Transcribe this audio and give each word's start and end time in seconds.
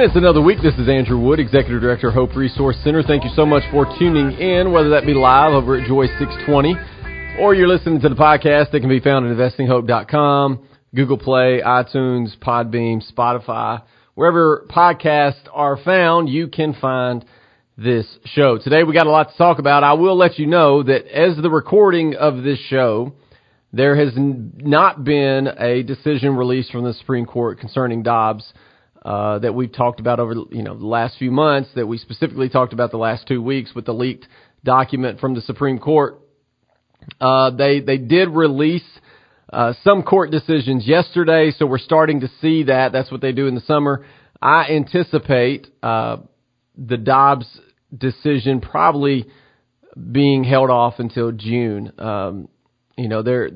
And 0.00 0.08
it's 0.08 0.16
another 0.16 0.40
week. 0.40 0.62
This 0.62 0.72
is 0.76 0.88
Andrew 0.88 1.18
Wood, 1.18 1.38
Executive 1.38 1.82
Director, 1.82 2.10
Hope 2.10 2.34
Resource 2.34 2.74
Center. 2.82 3.02
Thank 3.02 3.22
you 3.22 3.28
so 3.36 3.44
much 3.44 3.62
for 3.70 3.84
tuning 3.98 4.32
in, 4.32 4.72
whether 4.72 4.88
that 4.88 5.04
be 5.04 5.12
live 5.12 5.52
over 5.52 5.78
at 5.78 5.86
Joy 5.86 6.06
620 6.18 6.74
or 7.38 7.54
you're 7.54 7.68
listening 7.68 8.00
to 8.00 8.08
the 8.08 8.14
podcast 8.14 8.70
that 8.70 8.80
can 8.80 8.88
be 8.88 9.00
found 9.00 9.26
at 9.26 9.36
investinghope.com, 9.36 10.66
Google 10.94 11.18
Play, 11.18 11.60
iTunes, 11.62 12.34
Podbean, 12.38 13.02
Spotify. 13.12 13.82
Wherever 14.14 14.66
podcasts 14.70 15.46
are 15.52 15.76
found, 15.76 16.30
you 16.30 16.48
can 16.48 16.72
find 16.80 17.22
this 17.76 18.06
show. 18.24 18.56
Today 18.56 18.84
we 18.84 18.94
got 18.94 19.06
a 19.06 19.10
lot 19.10 19.30
to 19.30 19.36
talk 19.36 19.58
about. 19.58 19.84
I 19.84 19.92
will 19.92 20.16
let 20.16 20.38
you 20.38 20.46
know 20.46 20.82
that 20.82 21.14
as 21.14 21.36
the 21.36 21.50
recording 21.50 22.14
of 22.14 22.42
this 22.42 22.58
show, 22.70 23.12
there 23.70 23.96
has 23.96 24.14
not 24.16 25.04
been 25.04 25.46
a 25.46 25.82
decision 25.82 26.36
released 26.36 26.72
from 26.72 26.84
the 26.84 26.94
Supreme 26.94 27.26
Court 27.26 27.60
concerning 27.60 28.02
Dobbs 28.02 28.50
uh, 29.02 29.38
that 29.38 29.54
we've 29.54 29.72
talked 29.72 30.00
about 30.00 30.20
over 30.20 30.34
you 30.50 30.62
know 30.62 30.76
the 30.76 30.86
last 30.86 31.18
few 31.18 31.30
months, 31.30 31.70
that 31.74 31.86
we 31.86 31.98
specifically 31.98 32.48
talked 32.48 32.72
about 32.72 32.90
the 32.90 32.98
last 32.98 33.26
two 33.26 33.42
weeks 33.42 33.74
with 33.74 33.86
the 33.86 33.94
leaked 33.94 34.26
document 34.64 35.20
from 35.20 35.34
the 35.34 35.40
Supreme 35.40 35.78
Court. 35.78 36.20
Uh, 37.20 37.50
they 37.50 37.80
they 37.80 37.98
did 37.98 38.28
release 38.28 38.84
uh, 39.52 39.72
some 39.82 40.02
court 40.02 40.30
decisions 40.30 40.86
yesterday, 40.86 41.50
so 41.56 41.66
we're 41.66 41.78
starting 41.78 42.20
to 42.20 42.28
see 42.40 42.64
that. 42.64 42.92
That's 42.92 43.10
what 43.10 43.20
they 43.20 43.32
do 43.32 43.46
in 43.46 43.54
the 43.54 43.62
summer. 43.62 44.04
I 44.40 44.68
anticipate 44.70 45.66
uh, 45.82 46.18
the 46.76 46.96
Dobbs 46.96 47.46
decision 47.96 48.60
probably 48.60 49.26
being 50.12 50.44
held 50.44 50.70
off 50.70 50.94
until 50.98 51.32
June. 51.32 51.92
Um, 51.98 52.48
you 52.96 53.08
know, 53.08 53.22
they're, 53.22 53.50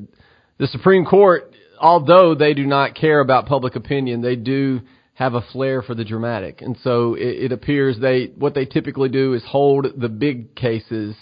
the 0.58 0.66
Supreme 0.66 1.04
Court, 1.04 1.54
although 1.80 2.34
they 2.34 2.54
do 2.54 2.66
not 2.66 2.94
care 2.94 3.20
about 3.20 3.46
public 3.46 3.76
opinion, 3.76 4.20
they 4.20 4.36
do 4.36 4.80
have 5.14 5.34
a 5.34 5.40
flair 5.52 5.80
for 5.80 5.94
the 5.94 6.04
dramatic. 6.04 6.60
And 6.60 6.76
so 6.82 7.14
it, 7.14 7.44
it 7.44 7.52
appears 7.52 7.98
they 7.98 8.32
what 8.36 8.54
they 8.54 8.64
typically 8.64 9.08
do 9.08 9.34
is 9.34 9.42
hold 9.46 9.86
the 9.96 10.08
big 10.08 10.54
cases, 10.56 11.14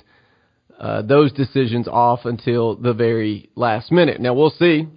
uh, 0.81 1.03
those 1.03 1.33
decisions 1.33 1.87
off 1.87 2.20
until 2.25 2.75
the 2.75 2.95
very 2.95 3.51
last 3.55 3.93
minute. 3.93 4.20
Now 4.20 4.35
we'll 4.35 4.51
see. 4.59 4.89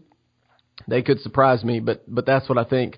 They 0.87 1.01
could 1.01 1.19
surprise 1.21 1.63
me, 1.63 1.79
but 1.79 2.03
but 2.07 2.25
that's 2.25 2.47
what 2.47 2.57
I 2.57 2.63
think 2.63 2.97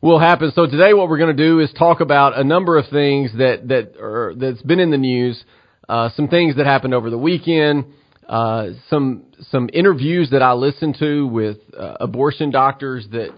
will 0.00 0.18
happen. 0.18 0.52
So 0.54 0.66
today 0.66 0.94
what 0.94 1.08
we're 1.08 1.18
going 1.18 1.36
to 1.36 1.42
do 1.42 1.60
is 1.60 1.72
talk 1.78 2.00
about 2.00 2.38
a 2.38 2.44
number 2.44 2.78
of 2.78 2.86
things 2.90 3.30
that 3.38 3.68
that 3.68 3.96
are 4.00 4.34
that's 4.36 4.62
been 4.62 4.80
in 4.80 4.90
the 4.90 4.98
news, 4.98 5.42
uh, 5.88 6.08
some 6.16 6.28
things 6.28 6.56
that 6.56 6.66
happened 6.66 6.94
over 6.94 7.10
the 7.10 7.18
weekend. 7.18 7.86
Uh, 8.26 8.70
some 8.88 9.24
some 9.50 9.68
interviews 9.74 10.30
that 10.30 10.40
I 10.40 10.54
listened 10.54 10.96
to 10.98 11.26
with 11.26 11.58
uh, 11.78 11.96
abortion 12.00 12.50
doctors 12.50 13.06
that 13.12 13.28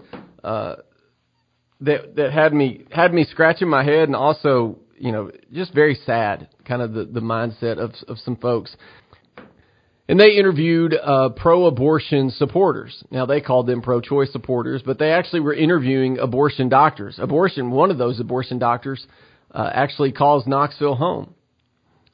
uh, 0.45 0.75
that 1.81 2.15
that 2.15 2.31
had 2.31 2.53
me 2.53 2.85
had 2.91 3.13
me 3.13 3.25
scratching 3.25 3.69
my 3.69 3.83
head 3.83 4.09
and 4.09 4.15
also 4.15 4.77
you 4.97 5.11
know 5.11 5.31
just 5.53 5.73
very 5.73 5.95
sad 6.05 6.47
kind 6.65 6.81
of 6.81 6.93
the 6.93 7.05
the 7.05 7.19
mindset 7.19 7.77
of 7.77 7.93
of 8.07 8.17
some 8.19 8.35
folks 8.35 8.75
and 10.09 10.19
they 10.19 10.31
interviewed 10.31 10.93
uh, 10.93 11.29
pro-abortion 11.29 12.31
supporters. 12.31 13.03
Now 13.11 13.25
they 13.25 13.41
called 13.41 13.67
them 13.67 13.81
pro-choice 13.81 14.31
supporters, 14.31 14.81
but 14.85 14.99
they 14.99 15.11
actually 15.11 15.41
were 15.41 15.53
interviewing 15.53 16.17
abortion 16.17 16.69
doctors. 16.69 17.19
Abortion, 17.19 17.71
one 17.71 17.91
of 17.91 17.97
those 17.97 18.19
abortion 18.19 18.57
doctors, 18.57 19.05
uh, 19.51 19.69
actually 19.73 20.11
calls 20.11 20.47
Knoxville 20.47 20.95
home, 20.95 21.33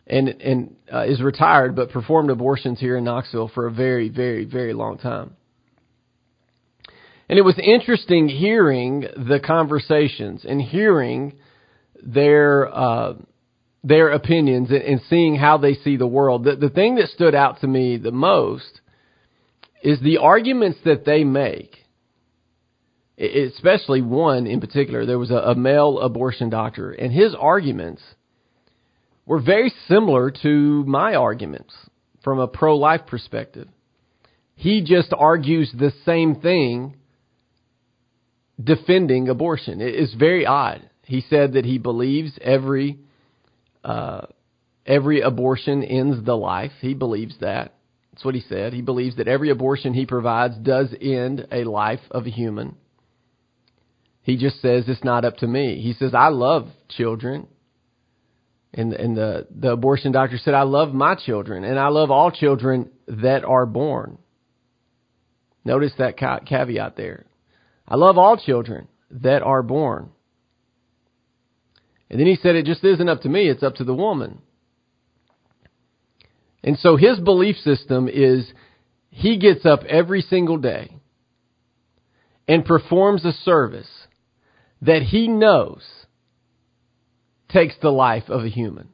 and 0.08 0.30
and 0.30 0.76
uh, 0.92 1.06
is 1.06 1.22
retired, 1.22 1.76
but 1.76 1.92
performed 1.92 2.30
abortions 2.30 2.80
here 2.80 2.98
in 2.98 3.04
Knoxville 3.04 3.50
for 3.54 3.68
a 3.68 3.72
very, 3.72 4.10
very, 4.10 4.46
very 4.46 4.74
long 4.74 4.98
time. 4.98 5.36
And 7.34 7.40
it 7.40 7.42
was 7.42 7.58
interesting 7.58 8.30
hearing 8.30 9.08
the 9.18 9.40
conversations 9.44 10.46
and 10.48 10.62
hearing 10.62 11.34
their 12.00 12.72
uh, 12.72 13.14
their 13.84 14.10
opinions 14.10 14.70
and, 14.70 14.84
and, 14.84 15.02
seeing 15.10 15.36
how 15.36 15.58
they 15.58 15.74
see 15.74 15.98
the 15.98 16.06
world. 16.06 16.44
The, 16.44 16.58
the 16.58 16.70
thing 16.70 16.94
that 16.98 17.08
stood 17.08 17.34
out 17.34 17.60
to 17.62 17.68
me 17.68 17.98
the 17.98 18.12
most 18.12 18.82
is 19.82 20.00
the 20.00 20.20
arguments 20.20 20.78
that 20.86 21.06
they 21.06 21.24
make. 21.24 21.76
Especially 23.18 24.04
one 24.04 24.46
in 24.46 24.62
particular. 24.62 25.04
There 25.08 25.18
was 25.18 25.32
a, 25.32 25.38
a 25.38 25.56
male 25.56 26.02
abortion 26.02 26.52
doctor, 26.52 26.92
and 26.92 27.12
his 27.12 27.34
arguments 27.34 28.04
were 29.26 29.42
very 29.42 29.74
similar 29.88 30.30
to 30.44 30.84
my 30.86 31.16
arguments 31.16 31.74
from 32.24 32.38
a 32.38 32.48
pro 32.48 32.78
life 32.78 33.08
perspective. 33.08 33.70
He 34.54 34.84
just 34.84 35.12
argues 35.18 35.74
the 35.76 35.94
same 36.06 36.36
thing 36.36 36.98
defending 38.64 39.30
abortion. 39.30 39.82
It 39.82 39.96
is 39.96 40.14
very 40.14 40.46
odd. 40.46 40.90
He 41.04 41.22
said 41.30 41.54
that 41.54 41.66
he 41.66 41.78
believes 41.78 42.38
every 42.42 43.00
uh, 43.84 44.28
every 44.86 45.22
abortion 45.22 45.84
ends 45.84 46.24
the 46.26 46.36
life. 46.36 46.72
He 46.80 46.94
believes 46.94 47.36
that. 47.42 47.74
That's 48.12 48.24
what 48.24 48.36
he 48.36 48.42
said. 48.42 48.74
He 48.74 48.82
believes 48.82 49.18
that 49.18 49.28
every 49.28 49.50
abortion 49.50 49.94
he 49.94 50.06
provides 50.06 50.56
does 50.58 50.94
end 51.02 51.48
a 51.52 51.64
life 51.64 52.00
of 52.12 52.26
a 52.26 52.30
human. 52.30 52.76
He 54.22 54.38
just 54.38 54.62
says 54.62 54.86
it's 54.88 55.04
not 55.04 55.26
up 55.26 55.38
to 55.38 55.48
me. 55.48 55.82
He 55.82 55.94
says 55.94 56.14
I 56.14 56.28
love 56.30 56.68
children. 56.90 57.48
And 58.74 58.94
and 58.94 59.18
the 59.18 59.48
the 59.54 59.72
abortion 59.72 60.12
doctor 60.12 60.38
said 60.38 60.54
I 60.54 60.64
love 60.64 60.94
my 60.94 61.16
children 61.16 61.64
and 61.64 61.78
I 61.78 61.90
love 61.90 62.12
all 62.12 62.32
children 62.32 62.90
that 63.08 63.44
are 63.44 63.66
born. 63.66 64.18
Notice 65.66 65.94
that 65.98 66.18
caveat 66.18 66.96
there. 66.96 67.26
I 67.88 67.96
love 67.96 68.18
all 68.18 68.38
children 68.38 68.88
that 69.12 69.42
are 69.42 69.62
born. 69.62 70.10
And 72.10 72.20
then 72.20 72.28
he 72.28 72.36
said, 72.36 72.56
It 72.56 72.66
just 72.66 72.84
isn't 72.84 73.10
up 73.10 73.22
to 73.22 73.30
me, 73.30 73.50
it's 73.50 73.64
up 73.64 73.76
to 73.76 73.84
the 73.84 73.94
woman. 73.94 74.40
And 76.64 76.78
so 76.80 76.96
his 76.96 77.20
belief 77.20 77.58
system 77.58 78.08
is 78.08 78.52
he 79.10 79.38
gets 79.38 79.66
up 79.66 79.84
every 79.84 80.22
single 80.22 80.58
day 80.58 80.96
and 82.48 82.66
performs 82.66 83.26
a 83.26 83.32
service 83.32 83.90
that 84.82 85.02
he 85.02 85.28
knows 85.28 85.84
takes 87.50 87.76
the 87.82 87.90
life 87.90 88.30
of 88.30 88.44
a 88.44 88.50
human. 88.50 88.90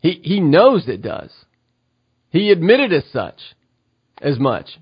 He, 0.00 0.20
he 0.22 0.40
knows 0.40 0.88
it 0.88 1.02
does. 1.02 1.30
He 2.30 2.50
admitted 2.50 2.92
as 2.92 3.04
such 3.12 3.40
as 4.20 4.38
much. 4.38 4.78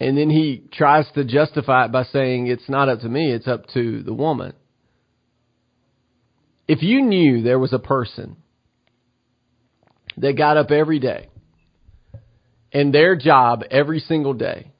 And 0.00 0.16
then 0.16 0.30
he 0.30 0.64
tries 0.72 1.06
to 1.14 1.24
justify 1.24 1.84
it 1.84 1.92
by 1.92 2.04
saying 2.04 2.46
it's 2.46 2.68
not 2.68 2.88
up 2.88 3.00
to 3.00 3.08
me, 3.08 3.30
it's 3.32 3.46
up 3.46 3.66
to 3.74 4.02
the 4.02 4.14
woman. 4.14 4.54
If 6.66 6.82
you 6.82 7.02
knew 7.02 7.42
there 7.42 7.58
was 7.58 7.72
a 7.72 7.78
person 7.78 8.36
that 10.16 10.38
got 10.38 10.56
up 10.56 10.70
every 10.70 11.00
day 11.00 11.28
and 12.72 12.94
their 12.94 13.14
job 13.16 13.62
every 13.70 14.00
single 14.00 14.32
day, 14.32 14.70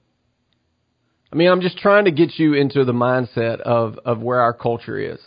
I 1.32 1.36
mean, 1.36 1.48
I'm 1.48 1.60
just 1.60 1.78
trying 1.78 2.06
to 2.06 2.10
get 2.10 2.38
you 2.38 2.54
into 2.54 2.84
the 2.84 2.92
mindset 2.92 3.60
of, 3.60 3.98
of 4.04 4.20
where 4.20 4.40
our 4.40 4.54
culture 4.54 4.98
is. 4.98 5.20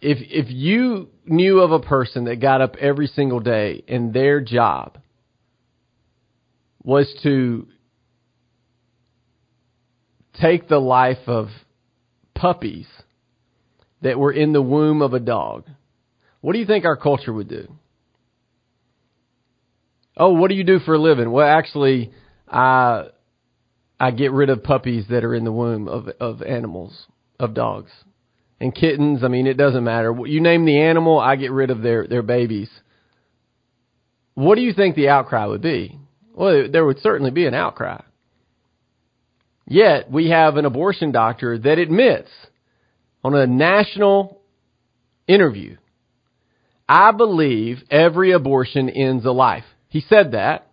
If 0.00 0.18
if 0.20 0.50
you 0.50 1.08
knew 1.24 1.60
of 1.60 1.72
a 1.72 1.80
person 1.80 2.24
that 2.24 2.36
got 2.36 2.60
up 2.60 2.76
every 2.76 3.06
single 3.06 3.40
day 3.40 3.82
and 3.88 4.12
their 4.12 4.40
job 4.40 4.98
was 6.82 7.12
to 7.22 7.66
take 10.40 10.68
the 10.68 10.78
life 10.78 11.26
of 11.26 11.48
puppies 12.34 12.86
that 14.02 14.18
were 14.18 14.32
in 14.32 14.52
the 14.52 14.62
womb 14.62 15.00
of 15.00 15.14
a 15.14 15.20
dog, 15.20 15.64
what 16.42 16.52
do 16.52 16.58
you 16.58 16.66
think 16.66 16.84
our 16.84 16.96
culture 16.96 17.32
would 17.32 17.48
do? 17.48 17.66
Oh, 20.16 20.32
what 20.32 20.48
do 20.48 20.54
you 20.54 20.64
do 20.64 20.78
for 20.78 20.94
a 20.94 20.98
living? 20.98 21.30
Well, 21.30 21.46
actually, 21.46 22.12
I 22.46 23.06
I 23.98 24.10
get 24.10 24.32
rid 24.32 24.50
of 24.50 24.62
puppies 24.62 25.06
that 25.08 25.24
are 25.24 25.34
in 25.34 25.44
the 25.44 25.52
womb 25.52 25.88
of 25.88 26.08
of 26.20 26.42
animals, 26.42 27.06
of 27.40 27.54
dogs 27.54 27.90
and 28.60 28.74
kittens. 28.74 29.22
I 29.22 29.28
mean, 29.28 29.46
it 29.46 29.56
doesn't 29.56 29.84
matter. 29.84 30.14
You 30.24 30.40
name 30.40 30.64
the 30.64 30.80
animal, 30.80 31.18
I 31.18 31.36
get 31.36 31.52
rid 31.52 31.70
of 31.70 31.82
their, 31.82 32.06
their 32.06 32.22
babies. 32.22 32.70
What 34.34 34.56
do 34.56 34.62
you 34.62 34.72
think 34.72 34.96
the 34.96 35.08
outcry 35.08 35.46
would 35.46 35.62
be? 35.62 35.98
Well, 36.34 36.68
there 36.70 36.84
would 36.84 37.00
certainly 37.00 37.30
be 37.30 37.46
an 37.46 37.54
outcry. 37.54 38.02
Yet, 39.66 40.10
we 40.10 40.30
have 40.30 40.56
an 40.56 40.64
abortion 40.64 41.10
doctor 41.10 41.58
that 41.58 41.78
admits 41.78 42.30
on 43.24 43.34
a 43.34 43.46
national 43.46 44.40
interview, 45.26 45.76
I 46.88 47.10
believe 47.12 47.82
every 47.90 48.32
abortion 48.32 48.88
ends 48.88 49.24
a 49.24 49.32
life. 49.32 49.64
He 49.88 50.00
said 50.00 50.32
that. 50.32 50.70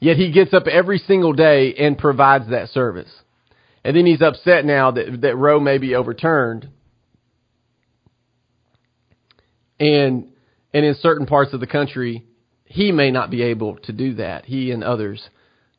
Yet 0.00 0.16
he 0.16 0.32
gets 0.32 0.54
up 0.54 0.66
every 0.66 0.98
single 0.98 1.32
day 1.32 1.74
and 1.74 1.98
provides 1.98 2.48
that 2.50 2.70
service. 2.70 3.10
And 3.84 3.94
then 3.94 4.06
he's 4.06 4.22
upset 4.22 4.64
now 4.64 4.92
that, 4.92 5.20
that 5.20 5.36
Roe 5.36 5.60
may 5.60 5.78
be 5.78 5.94
overturned. 5.94 6.68
And, 9.78 10.32
and 10.72 10.84
in 10.86 10.94
certain 10.94 11.26
parts 11.26 11.52
of 11.52 11.60
the 11.60 11.66
country, 11.66 12.24
he 12.64 12.92
may 12.92 13.10
not 13.10 13.30
be 13.30 13.42
able 13.42 13.76
to 13.76 13.92
do 13.92 14.14
that. 14.14 14.46
He 14.46 14.70
and 14.70 14.82
others 14.82 15.28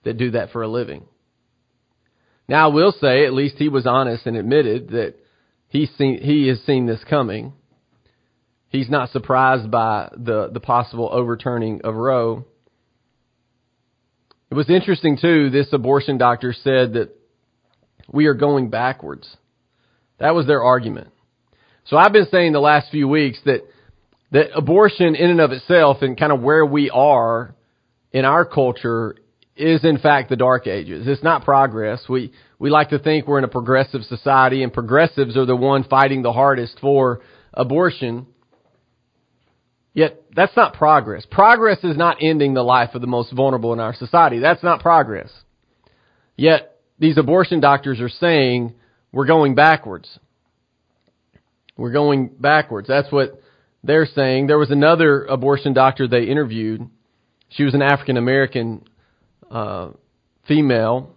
that 0.03 0.17
do 0.17 0.31
that 0.31 0.51
for 0.51 0.61
a 0.61 0.67
living. 0.67 1.05
Now 2.47 2.69
I 2.69 2.73
will 2.73 2.91
say, 2.91 3.25
at 3.25 3.33
least 3.33 3.55
he 3.57 3.69
was 3.69 3.87
honest 3.87 4.27
and 4.27 4.37
admitted 4.37 4.89
that 4.89 5.15
he's 5.69 5.89
seen, 5.97 6.21
he 6.21 6.47
has 6.47 6.61
seen 6.61 6.85
this 6.85 7.03
coming. 7.09 7.53
He's 8.69 8.89
not 8.89 9.09
surprised 9.09 9.71
by 9.71 10.09
the, 10.15 10.49
the 10.53 10.59
possible 10.59 11.09
overturning 11.11 11.81
of 11.83 11.95
Roe. 11.95 12.45
It 14.51 14.53
was 14.53 14.69
interesting 14.69 15.17
too, 15.19 15.49
this 15.49 15.73
abortion 15.73 16.19
doctor 16.19 16.53
said 16.53 16.93
that 16.93 17.15
we 18.11 18.25
are 18.27 18.33
going 18.33 18.69
backwards. 18.69 19.35
That 20.19 20.35
was 20.35 20.47
their 20.47 20.63
argument. 20.63 21.09
So 21.85 21.97
I've 21.97 22.13
been 22.13 22.27
saying 22.31 22.53
the 22.53 22.59
last 22.59 22.89
few 22.89 23.07
weeks 23.07 23.39
that, 23.45 23.61
that 24.31 24.55
abortion 24.55 25.15
in 25.15 25.29
and 25.29 25.41
of 25.41 25.51
itself 25.51 25.97
and 26.01 26.17
kind 26.17 26.31
of 26.31 26.41
where 26.41 26.65
we 26.65 26.89
are 26.89 27.53
in 28.11 28.25
our 28.25 28.45
culture 28.45 29.15
is 29.55 29.83
in 29.85 29.99
fact 29.99 30.29
the 30.29 30.35
dark 30.35 30.67
ages. 30.67 31.07
It's 31.07 31.23
not 31.23 31.43
progress. 31.43 32.03
We, 32.09 32.33
we 32.59 32.69
like 32.69 32.89
to 32.89 32.99
think 32.99 33.27
we're 33.27 33.37
in 33.37 33.43
a 33.43 33.49
progressive 33.49 34.03
society 34.03 34.63
and 34.63 34.73
progressives 34.73 35.37
are 35.37 35.45
the 35.45 35.55
one 35.55 35.83
fighting 35.83 36.21
the 36.21 36.33
hardest 36.33 36.79
for 36.81 37.21
abortion. 37.53 38.27
Yet 39.93 40.23
that's 40.35 40.55
not 40.57 40.73
progress. 40.73 41.25
Progress 41.29 41.83
is 41.83 41.95
not 41.95 42.17
ending 42.19 42.53
the 42.53 42.63
life 42.63 42.95
of 42.95 43.01
the 43.01 43.07
most 43.07 43.31
vulnerable 43.31 43.71
in 43.73 43.79
our 43.79 43.93
society. 43.93 44.39
That's 44.39 44.63
not 44.63 44.81
progress. 44.81 45.31
Yet 46.35 46.74
these 46.99 47.17
abortion 47.17 47.59
doctors 47.59 47.99
are 47.99 48.09
saying 48.09 48.73
we're 49.11 49.25
going 49.25 49.55
backwards. 49.55 50.19
We're 51.77 51.91
going 51.91 52.29
backwards. 52.39 52.87
That's 52.87 53.11
what 53.11 53.41
they're 53.83 54.05
saying. 54.05 54.47
There 54.47 54.57
was 54.57 54.71
another 54.71 55.25
abortion 55.25 55.73
doctor 55.73 56.07
they 56.07 56.23
interviewed. 56.23 56.89
She 57.49 57.63
was 57.63 57.73
an 57.73 57.81
African 57.81 58.17
American 58.17 58.87
uh, 59.51 59.91
female. 60.47 61.11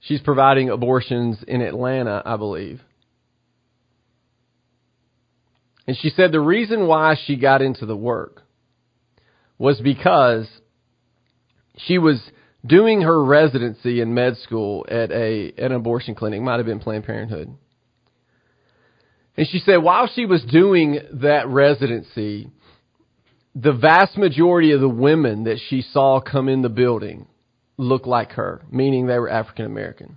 She's 0.00 0.20
providing 0.20 0.70
abortions 0.70 1.38
in 1.46 1.60
Atlanta, 1.60 2.22
I 2.24 2.36
believe. 2.36 2.80
And 5.86 5.96
she 5.96 6.10
said 6.10 6.32
the 6.32 6.40
reason 6.40 6.86
why 6.86 7.16
she 7.24 7.36
got 7.36 7.62
into 7.62 7.86
the 7.86 7.96
work 7.96 8.42
was 9.58 9.80
because 9.80 10.48
she 11.76 11.98
was 11.98 12.20
doing 12.64 13.02
her 13.02 13.22
residency 13.24 14.00
in 14.00 14.14
med 14.14 14.36
school 14.38 14.86
at 14.88 15.10
a 15.10 15.52
an 15.58 15.72
abortion 15.72 16.14
clinic, 16.14 16.40
might 16.40 16.58
have 16.58 16.66
been 16.66 16.80
Planned 16.80 17.04
Parenthood. 17.04 17.56
And 19.36 19.48
she 19.48 19.58
said 19.58 19.78
while 19.78 20.08
she 20.14 20.26
was 20.26 20.42
doing 20.42 20.98
that 21.14 21.48
residency, 21.48 22.50
the 23.54 23.72
vast 23.72 24.16
majority 24.16 24.72
of 24.72 24.80
the 24.80 24.88
women 24.88 25.44
that 25.44 25.58
she 25.68 25.82
saw 25.82 26.20
come 26.20 26.48
in 26.48 26.62
the 26.62 26.68
building 26.68 27.26
looked 27.76 28.06
like 28.06 28.32
her, 28.32 28.62
meaning 28.70 29.06
they 29.06 29.18
were 29.18 29.30
African 29.30 29.66
American. 29.66 30.16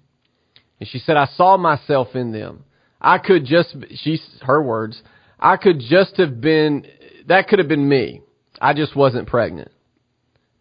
And 0.80 0.90
she 0.90 1.00
said, 1.00 1.18
I 1.18 1.28
saw 1.36 1.58
myself 1.58 2.10
in 2.16 2.32
them. 2.32 2.66
I 3.00 3.18
could 3.18 3.46
just, 3.46 3.76
she's, 3.96 4.26
her 4.42 4.62
words, 4.62 5.02
I 5.40 5.58
could 5.58 5.80
just 5.80 6.18
have 6.18 6.42
been, 6.42 6.86
that 7.28 7.48
could 7.48 7.60
have 7.60 7.68
been 7.68 7.88
me. 7.88 8.22
I 8.60 8.74
just 8.74 8.96
wasn't 8.96 9.28
pregnant. 9.28 9.72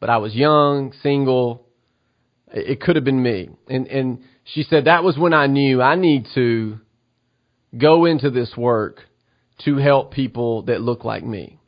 But 0.01 0.11
I 0.11 0.19
was 0.19 0.35
young, 0.35 0.93
single. 1.03 1.64
It 2.55 2.81
could 2.81 2.95
have 2.95 3.05
been 3.05 3.23
me. 3.23 3.51
And, 3.69 3.89
and 3.89 4.21
she 4.45 4.63
said 4.63 4.85
that 4.85 5.03
was 5.03 5.19
when 5.19 5.35
I 5.35 5.49
knew 5.49 5.83
I 5.83 5.97
need 5.97 6.29
to 6.37 6.79
go 7.77 8.05
into 8.05 8.31
this 8.31 8.53
work 8.57 9.01
to 9.65 9.77
help 9.77 10.13
people 10.13 10.63
that 10.63 10.81
look 10.81 11.05
like 11.05 11.25
me. 11.25 11.59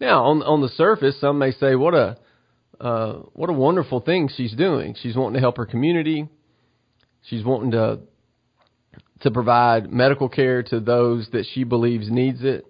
Now, 0.00 0.24
on 0.24 0.42
on 0.42 0.62
the 0.62 0.68
surface, 0.68 1.20
some 1.20 1.38
may 1.38 1.52
say, 1.52 1.76
"What 1.76 1.94
a 1.94 2.16
uh, 2.80 3.12
what 3.34 3.50
a 3.50 3.52
wonderful 3.52 4.00
thing 4.00 4.28
she's 4.34 4.54
doing. 4.54 4.96
She's 5.00 5.14
wanting 5.14 5.34
to 5.34 5.40
help 5.40 5.58
her 5.58 5.66
community. 5.66 6.28
She's 7.28 7.44
wanting 7.44 7.72
to 7.72 8.00
to 9.20 9.30
provide 9.30 9.92
medical 9.92 10.28
care 10.28 10.62
to 10.64 10.80
those 10.80 11.28
that 11.32 11.46
she 11.52 11.64
believes 11.64 12.10
needs 12.10 12.42
it." 12.42 12.66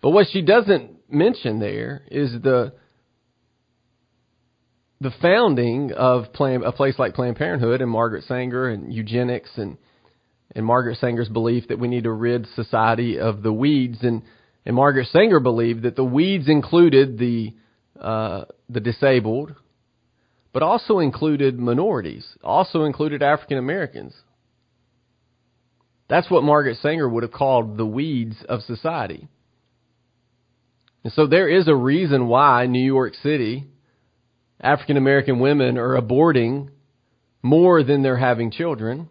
But 0.00 0.10
what 0.10 0.26
she 0.32 0.42
doesn't 0.42 1.12
mention 1.12 1.60
there 1.60 2.02
is 2.10 2.32
the 2.42 2.72
the 5.02 5.12
founding 5.20 5.92
of 5.92 6.32
Plan, 6.32 6.62
a 6.62 6.72
place 6.72 6.98
like 6.98 7.14
Planned 7.14 7.36
Parenthood 7.36 7.80
and 7.80 7.90
Margaret 7.90 8.24
Sanger 8.24 8.68
and 8.68 8.92
eugenics 8.92 9.50
and 9.56 9.76
and 10.54 10.66
Margaret 10.66 10.98
Sanger's 10.98 11.30
belief 11.30 11.68
that 11.68 11.78
we 11.78 11.88
need 11.88 12.04
to 12.04 12.12
rid 12.12 12.46
society 12.54 13.18
of 13.18 13.42
the 13.42 13.52
weeds 13.52 13.98
and 14.02 14.22
and 14.64 14.76
Margaret 14.76 15.08
Sanger 15.08 15.40
believed 15.40 15.82
that 15.82 15.96
the 15.96 16.04
weeds 16.04 16.48
included 16.48 17.18
the 17.18 17.54
uh, 18.00 18.44
the 18.68 18.80
disabled, 18.80 19.54
but 20.52 20.62
also 20.62 20.98
included 20.98 21.58
minorities, 21.58 22.26
also 22.42 22.84
included 22.84 23.22
African 23.22 23.58
Americans. 23.58 24.14
That's 26.08 26.30
what 26.30 26.44
Margaret 26.44 26.78
Sanger 26.82 27.08
would 27.08 27.22
have 27.22 27.32
called 27.32 27.76
the 27.76 27.86
weeds 27.86 28.36
of 28.48 28.60
society. 28.62 29.28
And 31.04 31.12
so 31.12 31.26
there 31.26 31.48
is 31.48 31.68
a 31.68 31.74
reason 31.74 32.28
why 32.28 32.66
New 32.66 32.84
York 32.84 33.14
City 33.14 33.66
African 34.62 34.96
American 34.96 35.40
women 35.40 35.76
are 35.76 36.00
aborting 36.00 36.70
more 37.42 37.82
than 37.82 38.02
they're 38.02 38.16
having 38.16 38.50
children. 38.50 39.08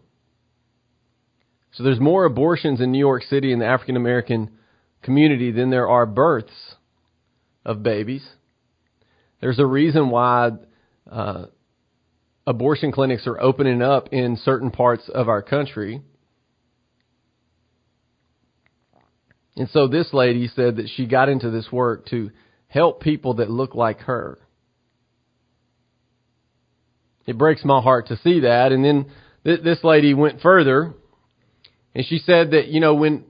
So 1.72 1.82
there's 1.82 2.00
more 2.00 2.24
abortions 2.24 2.80
in 2.80 2.92
New 2.92 2.98
York 2.98 3.22
City 3.24 3.52
in 3.52 3.58
the 3.58 3.66
African 3.66 3.96
American 3.96 4.50
community 5.02 5.50
than 5.50 5.70
there 5.70 5.88
are 5.88 6.06
births 6.06 6.76
of 7.64 7.82
babies. 7.82 8.26
There's 9.40 9.58
a 9.58 9.66
reason 9.66 10.10
why 10.10 10.50
uh, 11.10 11.46
abortion 12.46 12.92
clinics 12.92 13.26
are 13.26 13.40
opening 13.40 13.82
up 13.82 14.08
in 14.12 14.36
certain 14.36 14.70
parts 14.70 15.08
of 15.08 15.28
our 15.28 15.42
country. 15.42 16.02
And 19.56 19.68
so 19.70 19.86
this 19.86 20.08
lady 20.12 20.48
said 20.48 20.76
that 20.76 20.88
she 20.94 21.06
got 21.06 21.28
into 21.28 21.50
this 21.50 21.70
work 21.70 22.06
to 22.06 22.30
help 22.68 23.02
people 23.02 23.34
that 23.34 23.50
look 23.50 23.74
like 23.74 24.00
her. 24.00 24.38
It 27.26 27.38
breaks 27.38 27.64
my 27.64 27.80
heart 27.80 28.08
to 28.08 28.16
see 28.18 28.40
that. 28.40 28.72
And 28.72 28.84
then 28.84 29.06
th- 29.44 29.62
this 29.62 29.82
lady 29.84 30.14
went 30.14 30.40
further 30.40 30.94
and 31.94 32.06
she 32.06 32.18
said 32.18 32.52
that, 32.52 32.68
you 32.68 32.80
know, 32.80 32.94
when 32.94 33.24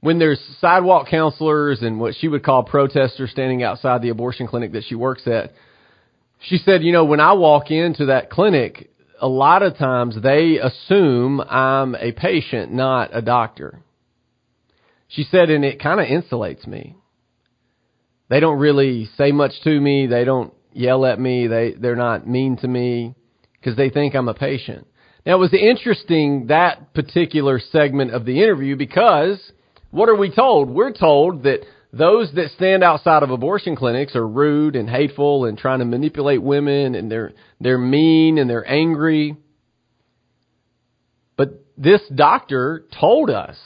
when 0.00 0.18
there's 0.18 0.40
sidewalk 0.60 1.08
counselors 1.08 1.82
and 1.82 1.98
what 1.98 2.14
she 2.14 2.28
would 2.28 2.44
call 2.44 2.62
protesters 2.62 3.30
standing 3.30 3.62
outside 3.62 4.02
the 4.02 4.10
abortion 4.10 4.46
clinic 4.46 4.72
that 4.72 4.84
she 4.84 4.94
works 4.94 5.26
at, 5.26 5.52
she 6.40 6.58
said, 6.58 6.82
you 6.82 6.92
know, 6.92 7.04
when 7.04 7.18
I 7.18 7.32
walk 7.32 7.70
into 7.70 8.06
that 8.06 8.30
clinic, 8.30 8.90
a 9.20 9.26
lot 9.26 9.62
of 9.62 9.76
times 9.76 10.16
they 10.22 10.58
assume 10.58 11.40
I'm 11.40 11.94
a 11.96 12.12
patient, 12.12 12.72
not 12.72 13.16
a 13.16 13.22
doctor. 13.22 13.80
She 15.08 15.24
said, 15.24 15.50
and 15.50 15.64
it 15.64 15.82
kind 15.82 15.98
of 15.98 16.06
insulates 16.06 16.66
me. 16.66 16.94
They 18.28 18.38
don't 18.38 18.58
really 18.58 19.08
say 19.16 19.32
much 19.32 19.52
to 19.64 19.80
me. 19.80 20.06
They 20.06 20.24
don't 20.24 20.52
yell 20.72 21.06
at 21.06 21.18
me. 21.18 21.46
They, 21.46 21.72
they're 21.72 21.96
not 21.96 22.28
mean 22.28 22.58
to 22.58 22.68
me 22.68 23.14
because 23.66 23.76
they 23.76 23.90
think 23.90 24.14
I'm 24.14 24.28
a 24.28 24.34
patient. 24.34 24.86
Now 25.26 25.34
it 25.34 25.40
was 25.40 25.52
interesting 25.52 26.46
that 26.46 26.94
particular 26.94 27.58
segment 27.58 28.12
of 28.12 28.24
the 28.24 28.40
interview 28.40 28.76
because 28.76 29.40
what 29.90 30.08
are 30.08 30.14
we 30.14 30.32
told? 30.32 30.70
We're 30.70 30.92
told 30.92 31.42
that 31.42 31.62
those 31.92 32.30
that 32.36 32.50
stand 32.54 32.84
outside 32.84 33.24
of 33.24 33.30
abortion 33.30 33.74
clinics 33.74 34.14
are 34.14 34.26
rude 34.26 34.76
and 34.76 34.88
hateful 34.88 35.46
and 35.46 35.58
trying 35.58 35.80
to 35.80 35.84
manipulate 35.84 36.40
women 36.40 36.94
and 36.94 37.10
they're 37.10 37.32
they're 37.60 37.76
mean 37.76 38.38
and 38.38 38.48
they're 38.48 38.70
angry. 38.70 39.36
But 41.36 41.64
this 41.76 42.02
doctor 42.14 42.84
told 43.00 43.30
us 43.30 43.56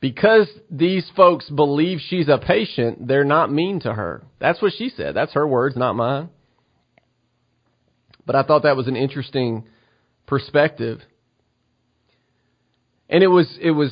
because 0.00 0.48
these 0.70 1.06
folks 1.14 1.50
believe 1.50 1.98
she's 2.08 2.28
a 2.28 2.38
patient, 2.38 3.06
they're 3.06 3.22
not 3.22 3.52
mean 3.52 3.80
to 3.80 3.92
her. 3.92 4.22
That's 4.38 4.62
what 4.62 4.72
she 4.78 4.88
said. 4.88 5.14
That's 5.14 5.34
her 5.34 5.46
words, 5.46 5.76
not 5.76 5.94
mine. 5.94 6.30
But 8.28 8.36
I 8.36 8.42
thought 8.42 8.64
that 8.64 8.76
was 8.76 8.88
an 8.88 8.94
interesting 8.94 9.64
perspective. 10.26 11.00
And 13.08 13.24
it 13.24 13.28
was 13.28 13.48
it 13.58 13.70
was 13.70 13.90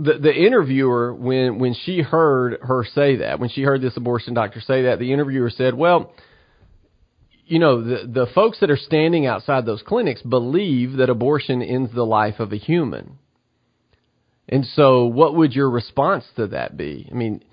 the 0.00 0.14
the 0.14 0.34
interviewer 0.34 1.14
when 1.14 1.60
when 1.60 1.74
she 1.84 2.00
heard 2.00 2.58
her 2.62 2.84
say 2.92 3.18
that 3.18 3.38
when 3.38 3.50
she 3.50 3.62
heard 3.62 3.80
this 3.80 3.96
abortion 3.96 4.34
doctor 4.34 4.60
say 4.60 4.82
that 4.82 4.98
the 4.98 5.12
interviewer 5.12 5.48
said 5.48 5.74
well 5.74 6.12
you 7.46 7.60
know 7.60 7.84
the 7.84 8.04
the 8.06 8.26
folks 8.34 8.58
that 8.58 8.70
are 8.70 8.76
standing 8.76 9.26
outside 9.26 9.64
those 9.64 9.82
clinics 9.82 10.20
believe 10.22 10.96
that 10.96 11.08
abortion 11.08 11.62
ends 11.62 11.94
the 11.94 12.02
life 12.04 12.40
of 12.40 12.52
a 12.52 12.56
human 12.56 13.18
and 14.48 14.64
so 14.64 15.04
what 15.04 15.36
would 15.36 15.52
your 15.52 15.70
response 15.70 16.24
to 16.34 16.48
that 16.48 16.76
be 16.76 17.08
i 17.12 17.14
mean 17.14 17.44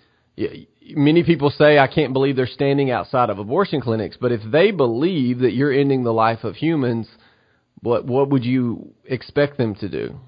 many 0.89 1.23
people 1.23 1.49
say 1.49 1.77
i 1.77 1.87
can't 1.87 2.13
believe 2.13 2.35
they're 2.35 2.47
standing 2.47 2.91
outside 2.91 3.29
of 3.29 3.39
abortion 3.39 3.81
clinics 3.81 4.17
but 4.19 4.31
if 4.31 4.41
they 4.51 4.71
believe 4.71 5.39
that 5.39 5.53
you're 5.53 5.71
ending 5.71 6.03
the 6.03 6.13
life 6.13 6.43
of 6.43 6.55
humans 6.55 7.07
what 7.81 8.05
what 8.05 8.29
would 8.29 8.43
you 8.45 8.93
expect 9.05 9.57
them 9.57 9.75
to 9.75 9.89
do 9.89 10.19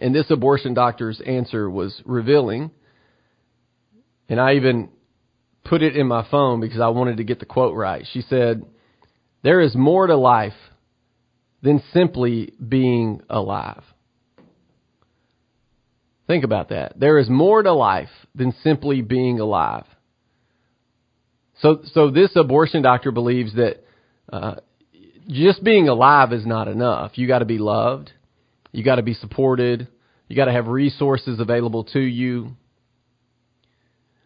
and 0.00 0.14
this 0.14 0.30
abortion 0.30 0.74
doctor's 0.74 1.20
answer 1.20 1.68
was 1.68 2.02
revealing. 2.04 2.70
And 4.28 4.40
I 4.40 4.54
even 4.54 4.90
put 5.64 5.82
it 5.82 5.96
in 5.96 6.06
my 6.06 6.26
phone 6.30 6.60
because 6.60 6.80
I 6.80 6.88
wanted 6.88 7.16
to 7.16 7.24
get 7.24 7.40
the 7.40 7.46
quote 7.46 7.74
right. 7.74 8.06
She 8.12 8.22
said, 8.22 8.64
There 9.42 9.60
is 9.60 9.74
more 9.74 10.06
to 10.06 10.16
life 10.16 10.54
than 11.62 11.82
simply 11.92 12.52
being 12.66 13.22
alive. 13.28 13.82
Think 16.28 16.44
about 16.44 16.68
that. 16.68 17.00
There 17.00 17.18
is 17.18 17.28
more 17.28 17.62
to 17.62 17.72
life 17.72 18.10
than 18.34 18.54
simply 18.62 19.00
being 19.00 19.40
alive. 19.40 19.86
So, 21.60 21.80
so 21.92 22.10
this 22.10 22.30
abortion 22.36 22.82
doctor 22.82 23.10
believes 23.10 23.54
that 23.54 23.82
uh, 24.32 24.56
just 25.26 25.64
being 25.64 25.88
alive 25.88 26.32
is 26.32 26.46
not 26.46 26.68
enough. 26.68 27.16
You 27.16 27.26
got 27.26 27.40
to 27.40 27.46
be 27.46 27.58
loved. 27.58 28.12
You 28.72 28.84
got 28.84 28.96
to 28.96 29.02
be 29.02 29.14
supported. 29.14 29.88
You 30.28 30.36
got 30.36 30.44
to 30.44 30.52
have 30.52 30.68
resources 30.68 31.40
available 31.40 31.84
to 31.84 32.00
you. 32.00 32.50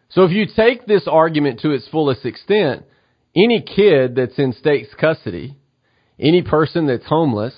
So 0.09 0.23
if 0.25 0.31
you 0.31 0.45
take 0.53 0.85
this 0.85 1.07
argument 1.09 1.61
to 1.61 1.71
its 1.71 1.87
fullest 1.87 2.25
extent, 2.25 2.83
any 3.35 3.61
kid 3.61 4.15
that's 4.15 4.37
in 4.37 4.53
state's 4.53 4.93
custody, 4.99 5.57
any 6.19 6.43
person 6.43 6.85
that's 6.85 7.05
homeless, 7.05 7.55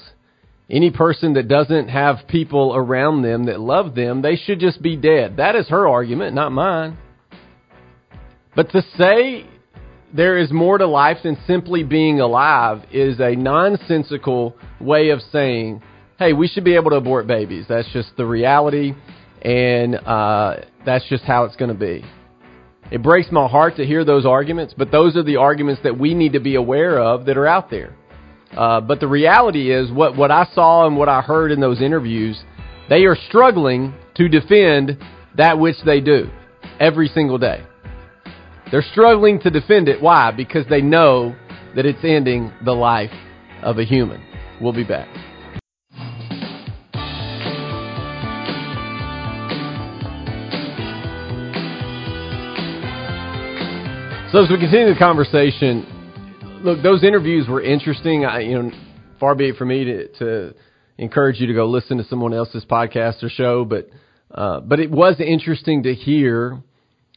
any 0.70 0.92
person 0.92 1.34
that 1.34 1.48
doesn't 1.48 1.90
have 1.90 2.28
people 2.28 2.76
around 2.76 3.22
them 3.22 3.46
that 3.46 3.60
love 3.60 3.94
them, 3.94 4.22
they 4.22 4.36
should 4.36 4.60
just 4.60 4.82
be 4.82 4.96
dead. 4.96 5.38
That 5.38 5.56
is 5.56 5.68
her 5.70 5.88
argument, 5.88 6.34
not 6.34 6.52
mine. 6.52 6.98
But 8.56 8.72
to 8.72 8.82
say 8.98 9.46
there 10.14 10.38
is 10.38 10.52
more 10.52 10.78
to 10.78 10.88
life 10.88 11.18
than 11.24 11.38
simply 11.46 11.84
being 11.84 12.20
alive 12.20 12.84
is 12.92 13.20
a 13.20 13.36
nonsensical 13.36 14.56
way 14.80 15.10
of 15.10 15.22
saying, 15.32 15.84
hey, 16.18 16.34
we 16.34 16.48
should 16.48 16.64
be 16.64 16.76
able 16.76 16.92
to 16.92 16.96
abort 16.96 17.28
babies. 17.28 17.66
That's 17.68 17.92
just 17.92 18.16
the 18.16 18.26
reality, 18.26 18.94
and 19.42 19.96
uh, 19.96 20.58
that's 20.86 21.08
just 21.10 21.24
how 21.26 21.44
it's 21.44 21.58
going 21.58 21.74
to 21.74 21.78
be. 21.78 22.04
It 22.92 23.04
breaks 23.04 23.32
my 23.32 23.48
heart 23.48 23.76
to 23.78 23.86
hear 23.86 24.06
those 24.06 24.26
arguments, 24.26 24.74
but 24.78 24.92
those 24.92 25.16
are 25.18 25.24
the 25.24 25.38
arguments 25.38 25.82
that 25.84 25.98
we 25.98 26.14
need 26.14 26.34
to 26.34 26.40
be 26.40 26.56
aware 26.56 27.00
of 27.00 27.26
that 27.26 27.38
are 27.38 27.48
out 27.48 27.70
there. 27.70 27.96
Uh, 28.56 28.80
but 28.80 29.00
the 29.00 29.08
reality 29.08 29.72
is, 29.72 29.92
what, 29.92 30.16
what 30.16 30.32
I 30.32 30.48
saw 30.54 30.88
and 30.88 30.96
what 30.96 31.10
I 31.10 31.22
heard 31.22 31.52
in 31.52 31.60
those 31.60 31.82
interviews, 31.82 32.42
they 32.90 33.04
are 33.06 33.18
struggling 33.28 33.94
to 34.16 34.30
defend 34.30 34.98
that 35.36 35.60
which 35.60 35.76
they 35.86 36.00
do 36.00 36.30
every 36.80 37.10
single 37.10 37.38
day. 37.38 37.66
They're 38.72 38.86
struggling 38.92 39.40
to 39.42 39.50
defend 39.50 39.90
it. 39.90 40.02
Why? 40.02 40.32
Because 40.32 40.66
they 40.70 40.82
know 40.82 41.36
that 41.76 41.86
it's 41.86 42.00
ending 42.04 42.52
the 42.64 42.72
life 42.72 43.12
of 43.62 43.78
a 43.78 43.84
human. 43.84 44.24
We'll 44.62 44.74
be 44.74 44.86
back. 44.86 45.10
So 54.32 54.44
as 54.44 54.50
we 54.50 54.58
continue 54.58 54.94
the 54.94 55.00
conversation, 55.00 55.95
look, 56.66 56.82
those 56.82 57.04
interviews 57.04 57.48
were 57.48 57.62
interesting. 57.62 58.26
I, 58.26 58.40
you 58.40 58.62
know, 58.62 58.72
far 59.20 59.36
be 59.36 59.50
it 59.50 59.56
for 59.56 59.66
me 59.66 59.86
to, 59.86 60.08
to 60.20 60.56
encourage 60.98 61.40
you 61.40 61.48
to 61.48 61.54
go 61.54 61.68
listen 61.68 61.98
to 61.98 62.04
someone 62.06 62.34
else's 62.34 62.66
podcast 62.66 63.24
or 63.24 63.30
show, 63.30 63.66
but 63.66 63.88
uh, 64.32 64.60
but 64.62 64.80
it 64.80 64.90
was 64.90 65.16
interesting 65.20 65.84
to 65.84 65.94
hear 65.94 66.62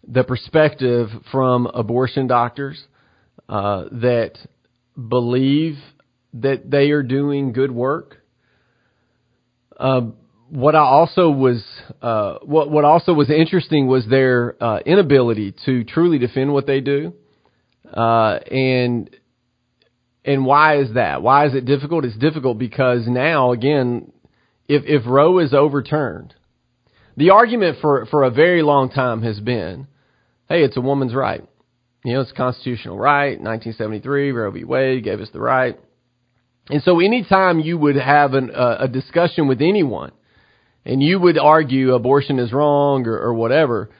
the 0.07 0.23
perspective 0.23 1.09
from 1.33 1.67
abortion 1.67 2.26
doctors 2.26 2.81
uh, 3.49 3.85
that 3.90 4.35
believe 5.09 5.76
that 6.35 6.71
they 6.71 6.90
are 6.90 7.02
doing 7.02 7.52
good 7.52 7.73
work. 7.73 8.19
Uh, 9.78 10.02
what 10.50 10.75
I 10.75 10.81
also 10.81 11.31
was 11.31 11.64
uh, 12.02 12.38
what 12.43 12.71
what 12.71 12.85
also 12.85 13.14
was 13.14 13.31
interesting 13.31 13.87
was 13.87 14.07
their 14.07 14.62
uh, 14.62 14.81
inability 14.85 15.55
to 15.64 15.85
truly 15.85 16.19
defend 16.19 16.52
what 16.52 16.67
they 16.67 16.81
do, 16.81 17.14
uh, 17.93 18.38
and 18.50 19.09
and 20.28 20.44
why 20.44 20.78
is 20.78 20.92
that? 20.94 21.23
Why 21.23 21.47
is 21.47 21.54
it 21.54 21.64
difficult? 21.64 22.04
It's 22.04 22.16
difficult 22.16 22.58
because 22.58 23.06
now 23.06 23.52
again, 23.52 24.12
if 24.68 24.82
if 24.85 25.02
Roe 25.06 25.38
is 25.38 25.54
overturned, 25.54 26.35
the 27.16 27.30
argument 27.30 27.78
for 27.80 28.04
for 28.06 28.25
a 28.25 28.30
very 28.30 28.62
long 28.62 28.90
time 28.90 29.23
has 29.23 29.40
been 29.40 29.88
hey, 30.49 30.62
it's 30.62 30.76
a 30.76 30.80
woman's 30.82 31.14
right. 31.14 31.42
You 32.04 32.14
know, 32.14 32.20
it's 32.20 32.30
a 32.30 32.35
constitutional 32.35 32.99
right. 32.99 33.40
1973, 33.40 34.32
Roe 34.32 34.50
v. 34.50 34.64
Wade 34.64 35.04
gave 35.04 35.20
us 35.20 35.28
the 35.32 35.40
right. 35.40 35.78
And 36.70 36.82
so 36.82 37.00
anytime 37.00 37.61
you 37.61 37.78
would 37.78 37.97
have 37.97 38.35
an, 38.35 38.50
uh, 38.54 38.76
a 38.80 38.88
discussion 38.88 39.49
with 39.49 39.61
anyone 39.61 40.12
and 40.85 41.02
you 41.02 41.18
would 41.18 41.38
argue 41.38 41.94
abortion 41.94 42.38
is 42.38 42.52
wrong 42.52 43.06
or, 43.06 43.18
or 43.18 43.35
whatever, 43.35 43.90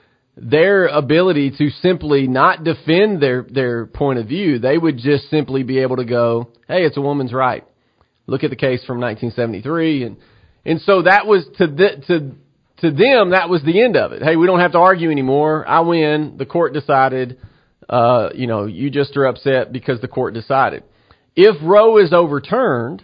their 0.41 0.87
ability 0.87 1.51
to 1.57 1.69
simply 1.69 2.27
not 2.27 2.63
defend 2.63 3.21
their, 3.21 3.43
their 3.43 3.85
point 3.85 4.19
of 4.19 4.27
view, 4.27 4.59
they 4.59 4.77
would 4.77 4.97
just 4.97 5.29
simply 5.29 5.63
be 5.63 5.79
able 5.79 5.97
to 5.97 6.05
go, 6.05 6.51
hey, 6.67 6.85
it's 6.85 6.97
a 6.97 7.01
woman's 7.01 7.33
right. 7.33 7.65
Look 8.27 8.43
at 8.43 8.49
the 8.49 8.55
case 8.55 8.83
from 8.85 8.99
1973. 8.99 10.03
And, 10.03 10.17
and 10.65 10.81
so 10.81 11.01
that 11.03 11.25
was 11.25 11.45
to, 11.57 11.67
the, 11.67 12.03
to 12.07 12.35
to 12.81 12.91
them, 12.91 13.31
that 13.31 13.49
was 13.49 13.61
the 13.63 13.81
end 13.81 13.97
of 13.97 14.13
it. 14.13 14.21
Hey, 14.21 14.35
we 14.35 14.47
don't 14.47 14.59
have 14.59 14.71
to 14.71 14.77
argue 14.77 15.11
anymore. 15.11 15.67
I 15.67 15.81
win. 15.81 16.35
The 16.37 16.45
court 16.45 16.73
decided. 16.73 17.37
Uh, 17.87 18.29
you 18.35 18.47
know, 18.47 18.65
you 18.65 18.89
just 18.89 19.17
are 19.17 19.25
upset 19.25 19.73
because 19.73 19.99
the 19.99 20.07
court 20.07 20.33
decided. 20.33 20.83
If 21.35 21.55
Roe 21.63 21.97
is 21.97 22.13
overturned, 22.13 23.03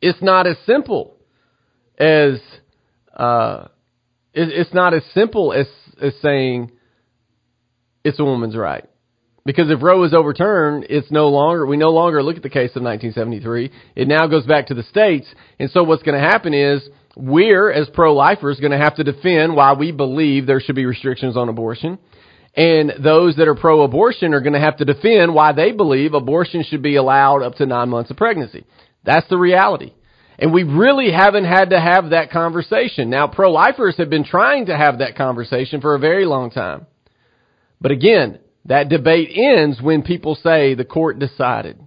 it's 0.00 0.20
not 0.22 0.46
as 0.46 0.56
simple 0.66 1.16
as 1.98 2.40
uh, 3.14 3.68
it, 4.34 4.48
it's 4.50 4.74
not 4.74 4.94
as 4.94 5.02
simple 5.14 5.52
as 5.52 5.66
as 6.00 6.14
saying 6.22 6.72
it's 8.04 8.18
a 8.20 8.24
woman's 8.24 8.56
right. 8.56 8.84
Because 9.44 9.70
if 9.70 9.80
Roe 9.80 10.02
is 10.02 10.12
overturned, 10.12 10.86
it's 10.90 11.10
no 11.10 11.28
longer, 11.28 11.64
we 11.66 11.76
no 11.76 11.90
longer 11.90 12.20
look 12.22 12.36
at 12.36 12.42
the 12.42 12.50
case 12.50 12.70
of 12.74 12.82
1973. 12.82 13.70
It 13.94 14.08
now 14.08 14.26
goes 14.26 14.44
back 14.44 14.66
to 14.66 14.74
the 14.74 14.82
states. 14.82 15.26
And 15.60 15.70
so 15.70 15.84
what's 15.84 16.02
going 16.02 16.20
to 16.20 16.28
happen 16.28 16.52
is 16.52 16.82
we're, 17.16 17.70
as 17.70 17.88
pro-lifers, 17.94 18.58
going 18.58 18.72
to 18.72 18.78
have 18.78 18.96
to 18.96 19.04
defend 19.04 19.54
why 19.54 19.74
we 19.74 19.92
believe 19.92 20.46
there 20.46 20.60
should 20.60 20.74
be 20.74 20.84
restrictions 20.84 21.36
on 21.36 21.48
abortion. 21.48 21.98
And 22.56 22.92
those 22.98 23.36
that 23.36 23.46
are 23.46 23.54
pro-abortion 23.54 24.34
are 24.34 24.40
going 24.40 24.54
to 24.54 24.60
have 24.60 24.78
to 24.78 24.84
defend 24.84 25.32
why 25.32 25.52
they 25.52 25.70
believe 25.70 26.14
abortion 26.14 26.64
should 26.64 26.82
be 26.82 26.96
allowed 26.96 27.42
up 27.42 27.54
to 27.56 27.66
nine 27.66 27.88
months 27.88 28.10
of 28.10 28.16
pregnancy. 28.16 28.64
That's 29.04 29.28
the 29.28 29.38
reality. 29.38 29.92
And 30.38 30.52
we 30.52 30.64
really 30.64 31.10
haven't 31.10 31.46
had 31.46 31.70
to 31.70 31.80
have 31.80 32.10
that 32.10 32.30
conversation. 32.30 33.08
Now, 33.08 33.26
pro-lifers 33.26 33.96
have 33.96 34.10
been 34.10 34.24
trying 34.24 34.66
to 34.66 34.76
have 34.76 34.98
that 34.98 35.16
conversation 35.16 35.80
for 35.80 35.94
a 35.94 35.98
very 35.98 36.26
long 36.26 36.50
time. 36.50 36.86
But 37.80 37.92
again, 37.92 38.38
that 38.66 38.88
debate 38.88 39.30
ends 39.34 39.80
when 39.80 40.02
people 40.02 40.34
say 40.34 40.74
the 40.74 40.84
court 40.84 41.18
decided. 41.18 41.80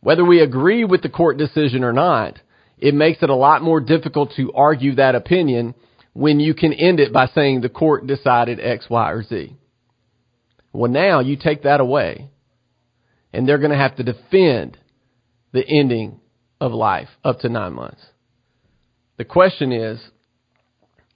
Whether 0.00 0.24
we 0.24 0.40
agree 0.40 0.84
with 0.84 1.02
the 1.02 1.08
court 1.08 1.38
decision 1.38 1.82
or 1.82 1.92
not, 1.92 2.38
it 2.78 2.94
makes 2.94 3.22
it 3.22 3.30
a 3.30 3.34
lot 3.34 3.62
more 3.62 3.80
difficult 3.80 4.32
to 4.36 4.52
argue 4.52 4.94
that 4.96 5.14
opinion 5.14 5.74
when 6.12 6.38
you 6.38 6.54
can 6.54 6.72
end 6.72 7.00
it 7.00 7.12
by 7.12 7.26
saying 7.34 7.60
the 7.60 7.68
court 7.68 8.06
decided 8.06 8.60
X, 8.60 8.86
Y, 8.88 9.10
or 9.10 9.22
Z. 9.22 9.56
Well, 10.72 10.90
now 10.90 11.20
you 11.20 11.36
take 11.36 11.62
that 11.62 11.80
away, 11.80 12.28
and 13.32 13.48
they're 13.48 13.58
going 13.58 13.70
to 13.70 13.76
have 13.76 13.96
to 13.96 14.02
defend 14.02 14.76
the 15.52 15.66
ending 15.66 16.20
of 16.64 16.72
life 16.72 17.08
up 17.22 17.40
to 17.40 17.48
nine 17.48 17.74
months. 17.74 18.00
The 19.16 19.24
question 19.24 19.72
is, 19.72 20.00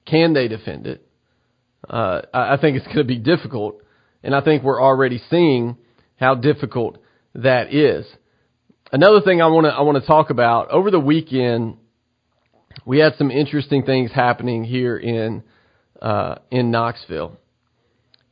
can 0.06 0.32
they 0.34 0.48
defend 0.48 0.86
it? 0.86 1.06
Uh, 1.88 2.22
I 2.32 2.56
think 2.60 2.76
it's 2.76 2.86
going 2.86 2.98
to 2.98 3.04
be 3.04 3.18
difficult, 3.18 3.82
and 4.22 4.34
I 4.34 4.40
think 4.40 4.62
we're 4.62 4.82
already 4.82 5.20
seeing 5.30 5.76
how 6.16 6.34
difficult 6.34 6.98
that 7.34 7.72
is 7.72 8.06
another 8.92 9.20
thing 9.20 9.42
I 9.42 9.46
want 9.48 9.66
to 9.66 9.70
I 9.70 9.82
want 9.82 10.00
to 10.00 10.06
talk 10.06 10.30
about 10.30 10.70
over 10.70 10.90
the 10.90 11.00
weekend. 11.00 11.76
We 12.84 12.98
had 12.98 13.14
some 13.16 13.30
interesting 13.30 13.84
things 13.84 14.10
happening 14.12 14.64
here 14.64 14.96
in 14.96 15.42
uh, 16.00 16.36
in 16.50 16.70
Knoxville, 16.70 17.38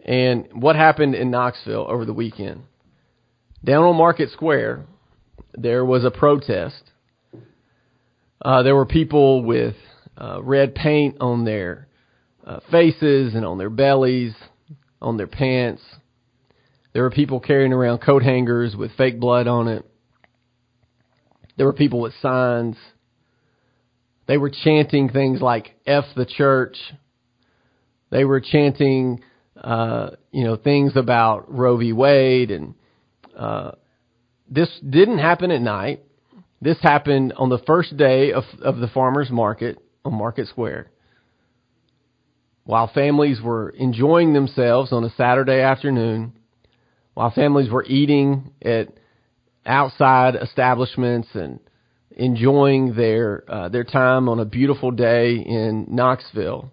and 0.05 0.49
what 0.53 0.77
happened 0.77 1.15
in 1.15 1.31
Knoxville 1.31 1.87
over 1.89 2.05
the 2.05 2.13
weekend? 2.13 2.63
Down 3.65 3.83
on 3.83 3.97
Market 3.97 4.31
Square, 4.31 4.85
there 5.55 5.85
was 5.85 6.05
a 6.05 6.11
protest. 6.11 6.83
Uh, 8.47 8.63
there 8.63 8.77
were 8.77 8.87
people 8.87 9.43
with 9.43 9.75
uh, 10.17 10.41
red 10.41 10.73
paint 10.73 11.17
on 11.21 11.45
their 11.45 11.89
uh, 12.47 12.61
faces 12.71 13.35
and 13.35 13.45
on 13.45 13.59
their 13.59 13.71
bellies, 13.71 14.37
on 15.03 15.17
their 15.17 15.27
pants. 15.27 15.83
There 16.93 17.03
were 17.03 17.11
people 17.11 17.41
carrying 17.41 17.73
around 17.73 17.99
coat 18.03 18.23
hangers 18.23 18.77
with 18.77 18.93
fake 18.97 19.19
blood 19.19 19.49
on 19.49 19.67
it. 19.67 19.85
There 21.57 21.67
were 21.67 21.73
people 21.73 22.01
with 22.01 22.13
signs. 22.23 22.77
They 24.29 24.39
were 24.39 24.53
chanting 24.63 25.09
things 25.09 25.41
like 25.41 25.75
F 25.85 26.05
the 26.15 26.25
church. 26.25 26.77
They 28.11 28.25
were 28.25 28.41
chanting, 28.41 29.25
uh, 29.61 30.11
you 30.31 30.45
know, 30.45 30.55
things 30.55 30.93
about 30.95 31.53
Roe 31.53 31.79
v. 31.79 31.93
Wade. 31.93 32.53
And 32.53 32.75
uh, 33.37 33.73
this 34.49 34.69
didn't 34.89 35.19
happen 35.19 35.51
at 35.51 35.61
night. 35.61 36.05
This 36.61 36.79
happened 36.83 37.35
on 37.37 37.49
the 37.51 37.59
first 37.67 37.97
day 37.97 38.33
of, 38.33 38.45
of 38.63 38.79
the 38.79 38.89
farmer's 38.89 39.31
market 39.31 39.79
on 40.05 40.15
Market 40.15 40.49
Square. 40.49 40.91
while 42.65 42.91
families 42.93 43.41
were 43.41 43.71
enjoying 43.71 44.33
themselves 44.33 44.93
on 44.93 45.05
a 45.05 45.11
Saturday 45.11 45.61
afternoon, 45.61 46.33
while 47.15 47.31
families 47.31 47.71
were 47.71 47.85
eating 47.85 48.51
at 48.61 48.89
outside 49.65 50.35
establishments 50.35 51.29
and 51.35 51.61
enjoying 52.11 52.95
their 52.95 53.45
uh, 53.49 53.69
their 53.69 53.85
time 53.85 54.29
on 54.29 54.41
a 54.41 54.45
beautiful 54.45 54.91
day 54.91 55.37
in 55.37 55.87
Knoxville. 55.89 56.73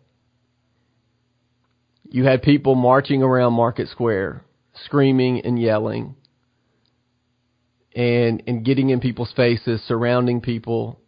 You 2.10 2.26
had 2.26 2.42
people 2.42 2.76
marching 2.76 3.24
around 3.24 3.54
Market 3.54 3.88
Square, 3.90 4.44
screaming 4.86 5.42
and 5.46 5.60
yelling, 5.62 6.16
and 7.96 8.44
and 8.48 8.66
getting 8.66 8.90
in 8.90 9.00
people's 9.00 9.32
faces, 9.36 9.82
surrounding 9.88 10.42
people, 10.42 11.00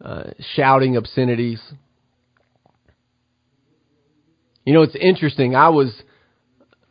uh, 0.00 0.30
shouting 0.54 0.96
obscenities. 0.96 1.60
You 4.64 4.72
know, 4.74 4.82
it's 4.82 4.94
interesting. 4.94 5.56
I 5.56 5.70
was 5.70 5.92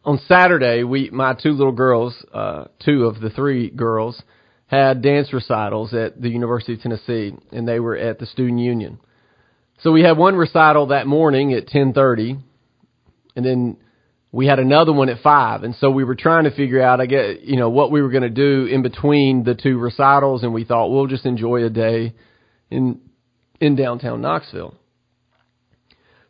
on 0.04 0.20
Saturday. 0.28 0.84
We 0.84 1.10
my 1.10 1.34
two 1.34 1.52
little 1.52 1.72
girls, 1.72 2.16
uh, 2.34 2.66
two 2.84 3.06
of 3.06 3.22
the 3.22 3.30
three 3.30 3.70
girls, 3.70 4.22
had 4.68 5.02
dance 5.02 5.32
recitals 5.32 5.94
at 5.94 6.22
the 6.22 6.30
University 6.30 6.74
of 6.74 6.82
Tennessee, 6.82 7.34
and 7.52 7.68
they 7.68 7.80
were 7.80 7.96
at 7.96 8.20
the 8.20 8.26
Student 8.26 8.60
Union. 8.60 9.00
So 9.82 9.92
we 9.92 10.04
had 10.04 10.18
one 10.18 10.36
recital 10.36 10.88
that 10.88 11.08
morning 11.08 11.54
at 11.54 11.68
ten 11.68 11.94
thirty, 11.94 12.38
and 13.36 13.46
then 13.46 13.78
we 14.32 14.48
had 14.48 14.60
another 14.60 14.94
one 14.94 15.10
at 15.10 15.22
five. 15.22 15.64
And 15.64 15.76
so 15.76 15.90
we 15.90 16.04
were 16.04 16.16
trying 16.16 16.46
to 16.46 16.52
figure 16.52 16.82
out, 16.82 17.02
I 17.02 17.06
guess, 17.06 17.38
you 17.42 17.58
know, 17.58 17.70
what 17.70 17.92
we 17.92 18.02
were 18.02 18.10
going 18.10 18.24
to 18.24 18.30
do 18.30 18.66
in 18.66 18.82
between 18.82 19.44
the 19.44 19.56
two 19.56 19.78
recitals, 19.78 20.44
and 20.44 20.54
we 20.54 20.64
thought 20.64 20.88
we'll 20.88 21.08
just 21.08 21.26
enjoy 21.26 21.66
a 21.66 21.70
day 21.70 22.14
in 22.70 23.02
in 23.60 23.76
downtown 23.76 24.22
Knoxville. 24.22 24.76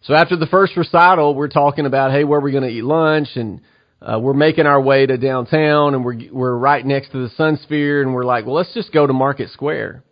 So 0.01 0.15
after 0.15 0.35
the 0.35 0.47
first 0.47 0.75
recital, 0.75 1.35
we're 1.35 1.47
talking 1.47 1.85
about, 1.85 2.11
hey, 2.11 2.23
where 2.23 2.39
are 2.39 2.43
we 2.43 2.51
going 2.51 2.63
to 2.63 2.69
eat 2.69 2.83
lunch? 2.83 3.29
And 3.35 3.61
uh, 4.01 4.19
we're 4.19 4.33
making 4.33 4.65
our 4.65 4.81
way 4.81 5.05
to 5.05 5.15
downtown, 5.17 5.93
and 5.93 6.03
we're 6.03 6.19
we're 6.31 6.55
right 6.55 6.83
next 6.83 7.11
to 7.11 7.19
the 7.19 7.33
Sunsphere, 7.35 8.01
and 8.01 8.15
we're 8.15 8.25
like, 8.25 8.45
well, 8.47 8.55
let's 8.55 8.73
just 8.73 8.91
go 8.91 9.05
to 9.05 9.13
Market 9.13 9.51
Square. 9.51 10.03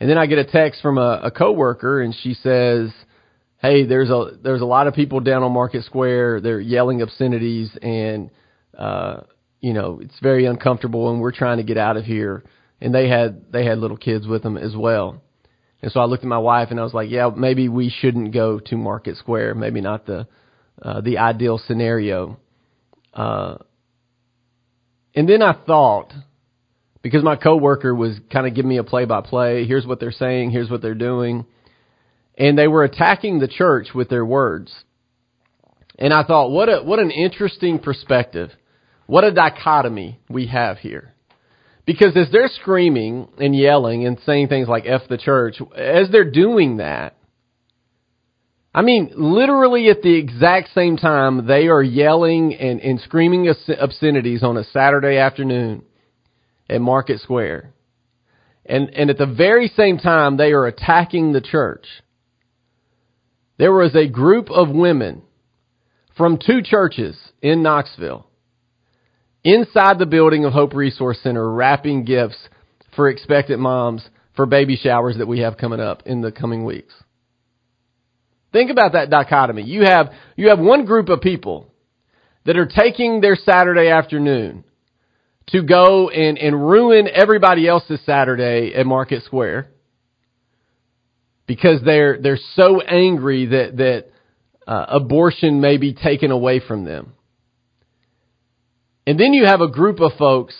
And 0.00 0.08
then 0.08 0.16
I 0.16 0.24
get 0.24 0.38
a 0.38 0.44
text 0.46 0.80
from 0.80 0.96
a, 0.96 1.20
a 1.24 1.30
coworker, 1.30 2.00
and 2.00 2.14
she 2.22 2.32
says, 2.32 2.90
hey, 3.60 3.84
there's 3.84 4.10
a 4.10 4.32
there's 4.42 4.62
a 4.62 4.66
lot 4.66 4.86
of 4.86 4.94
people 4.94 5.20
down 5.20 5.42
on 5.42 5.52
Market 5.52 5.84
Square. 5.84 6.40
They're 6.40 6.60
yelling 6.60 7.02
obscenities, 7.02 7.70
and 7.80 8.30
uh, 8.76 9.20
you 9.60 9.72
know 9.72 10.00
it's 10.02 10.18
very 10.20 10.46
uncomfortable, 10.46 11.10
and 11.10 11.20
we're 11.20 11.32
trying 11.32 11.58
to 11.58 11.64
get 11.64 11.78
out 11.78 11.96
of 11.96 12.04
here. 12.04 12.44
And 12.80 12.94
they 12.94 13.08
had 13.08 13.52
they 13.52 13.64
had 13.64 13.78
little 13.78 13.98
kids 13.98 14.26
with 14.26 14.42
them 14.42 14.56
as 14.56 14.74
well. 14.74 15.22
And 15.82 15.92
so 15.92 16.00
I 16.00 16.04
looked 16.04 16.24
at 16.24 16.28
my 16.28 16.38
wife 16.38 16.68
and 16.70 16.78
I 16.78 16.82
was 16.82 16.92
like, 16.92 17.10
yeah, 17.10 17.30
maybe 17.34 17.68
we 17.68 17.88
shouldn't 17.88 18.34
go 18.34 18.58
to 18.58 18.76
Market 18.76 19.16
Square. 19.16 19.54
Maybe 19.54 19.80
not 19.80 20.06
the 20.06 20.26
uh, 20.80 21.00
the 21.00 21.18
ideal 21.18 21.58
scenario. 21.66 22.38
Uh, 23.12 23.56
and 25.14 25.28
then 25.28 25.42
I 25.42 25.52
thought, 25.52 26.12
because 27.02 27.22
my 27.22 27.36
coworker 27.36 27.94
was 27.94 28.18
kind 28.32 28.46
of 28.46 28.54
giving 28.54 28.68
me 28.68 28.76
a 28.76 28.84
play 28.84 29.04
by 29.04 29.20
play. 29.20 29.66
Here's 29.66 29.86
what 29.86 30.00
they're 30.00 30.12
saying. 30.12 30.50
Here's 30.50 30.70
what 30.70 30.80
they're 30.80 30.94
doing. 30.94 31.46
And 32.40 32.58
they 32.58 32.66
were 32.66 32.84
attacking 32.84 33.38
the 33.38 33.46
church 33.46 33.88
with 33.94 34.08
their 34.08 34.24
words. 34.24 34.72
And 35.98 36.12
I 36.12 36.24
thought, 36.24 36.50
what 36.50 36.70
a, 36.70 36.82
what 36.82 36.98
an 36.98 37.10
interesting 37.10 37.78
perspective. 37.78 38.50
What 39.06 39.24
a 39.24 39.30
dichotomy 39.30 40.18
we 40.30 40.46
have 40.46 40.78
here. 40.78 41.14
Because 41.84 42.16
as 42.16 42.28
they're 42.32 42.48
screaming 42.48 43.28
and 43.38 43.54
yelling 43.54 44.06
and 44.06 44.18
saying 44.24 44.48
things 44.48 44.68
like 44.68 44.86
F 44.86 45.02
the 45.10 45.18
church, 45.18 45.56
as 45.76 46.08
they're 46.10 46.30
doing 46.30 46.78
that, 46.78 47.16
I 48.72 48.82
mean, 48.82 49.10
literally 49.16 49.90
at 49.90 50.00
the 50.00 50.14
exact 50.14 50.70
same 50.74 50.96
time, 50.96 51.46
they 51.46 51.66
are 51.66 51.82
yelling 51.82 52.54
and, 52.54 52.80
and 52.80 53.00
screaming 53.00 53.52
obscenities 53.80 54.42
on 54.42 54.56
a 54.56 54.64
Saturday 54.64 55.16
afternoon 55.18 55.82
at 56.70 56.80
Market 56.80 57.20
Square. 57.20 57.74
And, 58.64 58.88
and 58.94 59.10
at 59.10 59.18
the 59.18 59.26
very 59.26 59.68
same 59.76 59.98
time, 59.98 60.36
they 60.36 60.52
are 60.52 60.66
attacking 60.66 61.32
the 61.32 61.40
church. 61.40 61.84
There 63.60 63.74
was 63.74 63.94
a 63.94 64.08
group 64.08 64.50
of 64.50 64.70
women 64.70 65.20
from 66.16 66.38
two 66.38 66.62
churches 66.64 67.14
in 67.42 67.62
Knoxville 67.62 68.26
inside 69.44 69.98
the 69.98 70.06
building 70.06 70.46
of 70.46 70.54
Hope 70.54 70.72
Resource 70.72 71.18
Center 71.22 71.52
wrapping 71.52 72.06
gifts 72.06 72.38
for 72.96 73.10
expectant 73.10 73.60
moms 73.60 74.02
for 74.34 74.46
baby 74.46 74.76
showers 74.76 75.18
that 75.18 75.28
we 75.28 75.40
have 75.40 75.58
coming 75.58 75.78
up 75.78 76.04
in 76.06 76.22
the 76.22 76.32
coming 76.32 76.64
weeks. 76.64 76.94
Think 78.50 78.70
about 78.70 78.92
that 78.94 79.10
dichotomy. 79.10 79.64
You 79.64 79.82
have, 79.82 80.10
you 80.36 80.48
have 80.48 80.58
one 80.58 80.86
group 80.86 81.10
of 81.10 81.20
people 81.20 81.70
that 82.46 82.56
are 82.56 82.64
taking 82.64 83.20
their 83.20 83.36
Saturday 83.36 83.90
afternoon 83.90 84.64
to 85.48 85.62
go 85.62 86.08
and, 86.08 86.38
and 86.38 86.66
ruin 86.66 87.08
everybody 87.12 87.68
else's 87.68 88.00
Saturday 88.06 88.72
at 88.74 88.86
Market 88.86 89.22
Square 89.24 89.70
because 91.50 91.80
they're, 91.84 92.16
they're 92.22 92.38
so 92.54 92.80
angry 92.80 93.44
that, 93.46 93.76
that 93.78 94.04
uh, 94.68 94.86
abortion 94.86 95.60
may 95.60 95.78
be 95.78 95.92
taken 95.92 96.30
away 96.30 96.60
from 96.60 96.84
them. 96.84 97.12
And 99.04 99.18
then 99.18 99.32
you 99.32 99.46
have 99.46 99.60
a 99.60 99.66
group 99.66 99.98
of 99.98 100.12
folks 100.16 100.54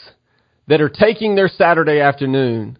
that 0.66 0.80
are 0.80 0.88
taking 0.88 1.36
their 1.36 1.46
Saturday 1.46 2.00
afternoon 2.00 2.76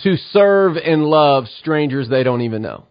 to 0.00 0.16
serve 0.30 0.76
and 0.76 1.04
love 1.06 1.44
strangers 1.58 2.06
they 2.10 2.22
don't 2.22 2.42
even 2.42 2.60
know. 2.60 2.84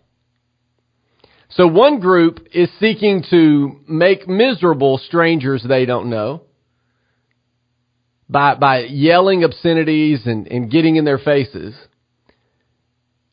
So 1.50 1.68
one 1.68 2.00
group 2.00 2.48
is 2.52 2.68
seeking 2.80 3.26
to 3.30 3.80
make 3.88 4.28
miserable 4.28 4.98
strangers 5.06 5.64
they 5.70 5.86
don't 5.86 6.10
know 6.10 6.42
by, 8.28 8.56
by 8.56 8.86
yelling 8.86 9.44
obscenities 9.44 10.26
and, 10.26 10.48
and 10.48 10.72
getting 10.72 10.96
in 10.96 11.06
their 11.06 11.20
faces. 11.20 11.76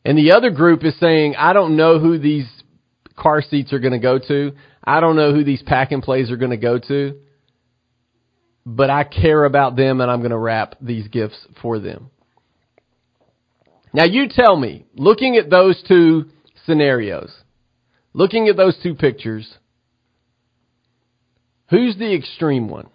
And 0.05 0.17
the 0.17 0.33
other 0.33 0.51
group 0.51 0.85
is 0.85 0.97
saying, 0.99 1.35
I 1.35 1.53
don't 1.53 1.75
know 1.75 1.99
who 1.99 2.17
these 2.19 2.47
car 3.17 3.41
seats 3.41 3.73
are 3.73 3.79
going 3.79 3.93
to 3.93 3.99
go 3.99 4.19
to. 4.19 4.51
I 4.83 4.99
don't 4.99 5.15
know 5.15 5.33
who 5.33 5.43
these 5.43 5.63
pack 5.63 5.91
and 5.91 6.03
plays 6.03 6.29
are 6.29 6.37
going 6.37 6.51
to 6.51 6.57
go 6.57 6.77
to 6.77 7.19
but 8.65 8.89
I 8.89 9.03
care 9.03 9.43
about 9.45 9.75
them 9.75 10.01
and 10.01 10.09
I'm 10.09 10.19
going 10.19 10.31
to 10.31 10.37
wrap 10.37 10.75
these 10.81 11.07
gifts 11.07 11.37
for 11.61 11.79
them. 11.79 12.09
Now 13.93 14.05
you 14.05 14.27
tell 14.29 14.57
me, 14.57 14.85
looking 14.95 15.37
at 15.37 15.49
those 15.49 15.81
two 15.87 16.25
scenarios, 16.65 17.31
looking 18.13 18.47
at 18.49 18.57
those 18.57 18.77
two 18.81 18.95
pictures, 18.95 19.57
who's 21.69 21.95
the 21.97 22.13
extreme 22.13 22.67
one? 22.67 22.89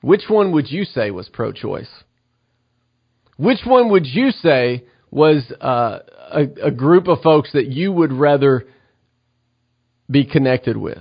Which 0.00 0.22
one 0.28 0.52
would 0.52 0.70
you 0.70 0.84
say 0.84 1.10
was 1.10 1.28
pro 1.28 1.52
choice? 1.52 1.90
Which 3.38 3.60
one 3.64 3.90
would 3.90 4.04
you 4.04 4.32
say 4.32 4.84
was 5.10 5.50
uh, 5.60 6.00
a, 6.30 6.66
a 6.66 6.70
group 6.70 7.08
of 7.08 7.22
folks 7.22 7.52
that 7.52 7.68
you 7.68 7.92
would 7.92 8.12
rather 8.12 8.66
be 10.10 10.24
connected 10.24 10.76
with? 10.76 10.98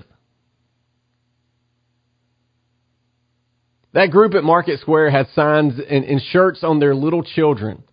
That 3.93 4.11
group 4.11 4.35
at 4.35 4.43
Market 4.43 4.79
Square 4.79 5.09
had 5.09 5.27
signs 5.33 5.73
and, 5.89 6.05
and 6.05 6.21
shirts 6.21 6.63
on 6.63 6.79
their 6.79 6.93
little 6.93 7.23
children. 7.23 7.83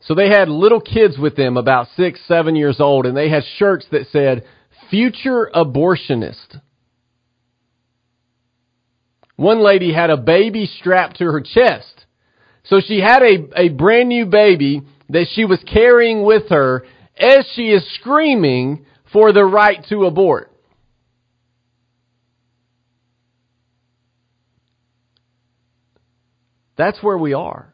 So 0.00 0.14
they 0.14 0.28
had 0.28 0.50
little 0.50 0.80
kids 0.80 1.16
with 1.16 1.36
them, 1.36 1.56
about 1.56 1.86
six, 1.96 2.20
seven 2.28 2.54
years 2.54 2.78
old, 2.78 3.06
and 3.06 3.16
they 3.16 3.30
had 3.30 3.44
shirts 3.56 3.86
that 3.90 4.08
said, 4.12 4.44
future 4.90 5.50
abortionist. 5.54 6.60
One 9.36 9.64
lady 9.64 9.94
had 9.94 10.10
a 10.10 10.18
baby 10.18 10.66
strapped 10.66 11.16
to 11.18 11.24
her 11.24 11.40
chest. 11.40 12.01
So 12.64 12.80
she 12.80 13.00
had 13.00 13.22
a, 13.22 13.60
a 13.60 13.68
brand 13.70 14.08
new 14.08 14.26
baby 14.26 14.82
that 15.08 15.26
she 15.32 15.44
was 15.44 15.62
carrying 15.70 16.24
with 16.24 16.48
her 16.50 16.84
as 17.18 17.46
she 17.54 17.70
is 17.70 17.84
screaming 18.00 18.86
for 19.12 19.32
the 19.32 19.44
right 19.44 19.84
to 19.88 20.04
abort. 20.04 20.50
That's 26.76 27.02
where 27.02 27.18
we 27.18 27.34
are. 27.34 27.72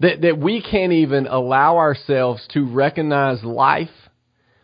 That, 0.00 0.20
that 0.22 0.38
we 0.38 0.62
can't 0.62 0.92
even 0.92 1.26
allow 1.26 1.76
ourselves 1.78 2.46
to 2.52 2.66
recognize 2.66 3.42
life 3.42 3.88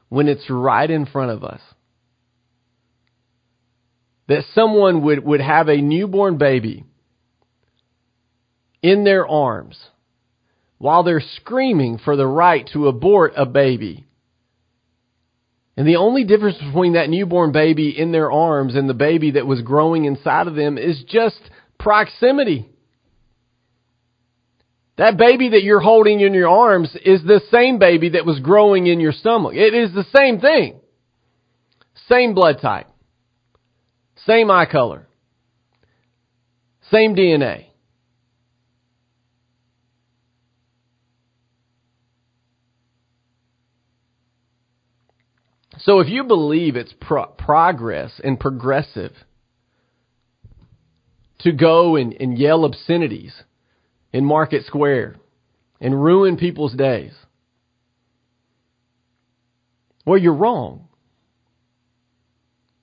when 0.09 0.29
it's 0.29 0.49
right 0.51 0.91
in 0.91 1.07
front 1.07 1.31
of 1.31 1.43
us. 1.43 1.61
That 4.29 4.45
someone 4.55 5.03
would, 5.03 5.25
would 5.25 5.41
have 5.41 5.69
a 5.69 5.81
newborn 5.81 6.39
baby 6.39 6.85
in 8.83 9.05
their 9.05 9.27
arms 9.27 9.79
while 10.79 11.03
they're 11.03 11.23
screaming 11.37 11.99
for 11.99 12.17
the 12.17 12.27
right 12.27 12.69
to 12.73 12.89
abort 12.89 13.33
a 13.37 13.47
baby 13.47 14.05
and 15.77 15.89
the 15.89 15.97
only 15.97 16.25
difference 16.25 16.59
between 16.59 16.95
that 16.95 17.09
newborn 17.09 17.53
baby 17.53 17.99
in 17.99 18.13
their 18.13 18.31
arms 18.31 18.75
and 18.75 18.89
the 18.89 18.95
baby 18.95 19.33
that 19.33 19.47
was 19.47 19.63
growing 19.63 20.05
inside 20.05 20.47
of 20.47 20.55
them 20.55 20.77
is 20.77 21.03
just 21.09 21.41
proximity. 21.79 22.69
That 24.99 25.17
baby 25.17 25.51
that 25.51 25.63
you're 25.63 25.81
holding 25.81 26.21
in 26.21 26.35
your 26.35 26.51
arms 26.51 26.95
is 27.05 27.23
the 27.23 27.41
same 27.51 27.79
baby 27.79 28.11
that 28.11 28.27
was 28.27 28.39
growing 28.41 28.87
in 28.87 29.01
your 29.01 29.13
stomach. 29.13 29.55
It 29.55 29.73
is 29.73 29.95
the 29.95 30.05
same 30.15 30.41
thing. 30.41 30.81
Same 32.09 32.35
blood 32.35 32.59
type. 32.61 32.89
Same 34.27 34.51
eye 34.51 34.67
color. 34.67 35.09
Same 36.91 37.17
DNA. 37.17 37.67
So 45.85 45.99
if 45.99 46.09
you 46.09 46.25
believe 46.25 46.77
it's 46.77 46.95
pro- 47.01 47.27
progress 47.27 48.21
and 48.23 48.39
progressive 48.39 49.13
to 51.41 51.53
go 51.53 51.97
and, 51.97 52.15
and 52.21 52.39
yell 52.39 52.65
obscenities 52.65 53.35
in 54.13 54.25
Market 54.25 54.65
Square 54.65 55.17
and 55.81 56.01
ruin 56.01 56.37
people's 56.37 56.75
days, 56.75 57.13
well, 60.07 60.19
you're 60.19 60.35
wrong. 60.35 60.89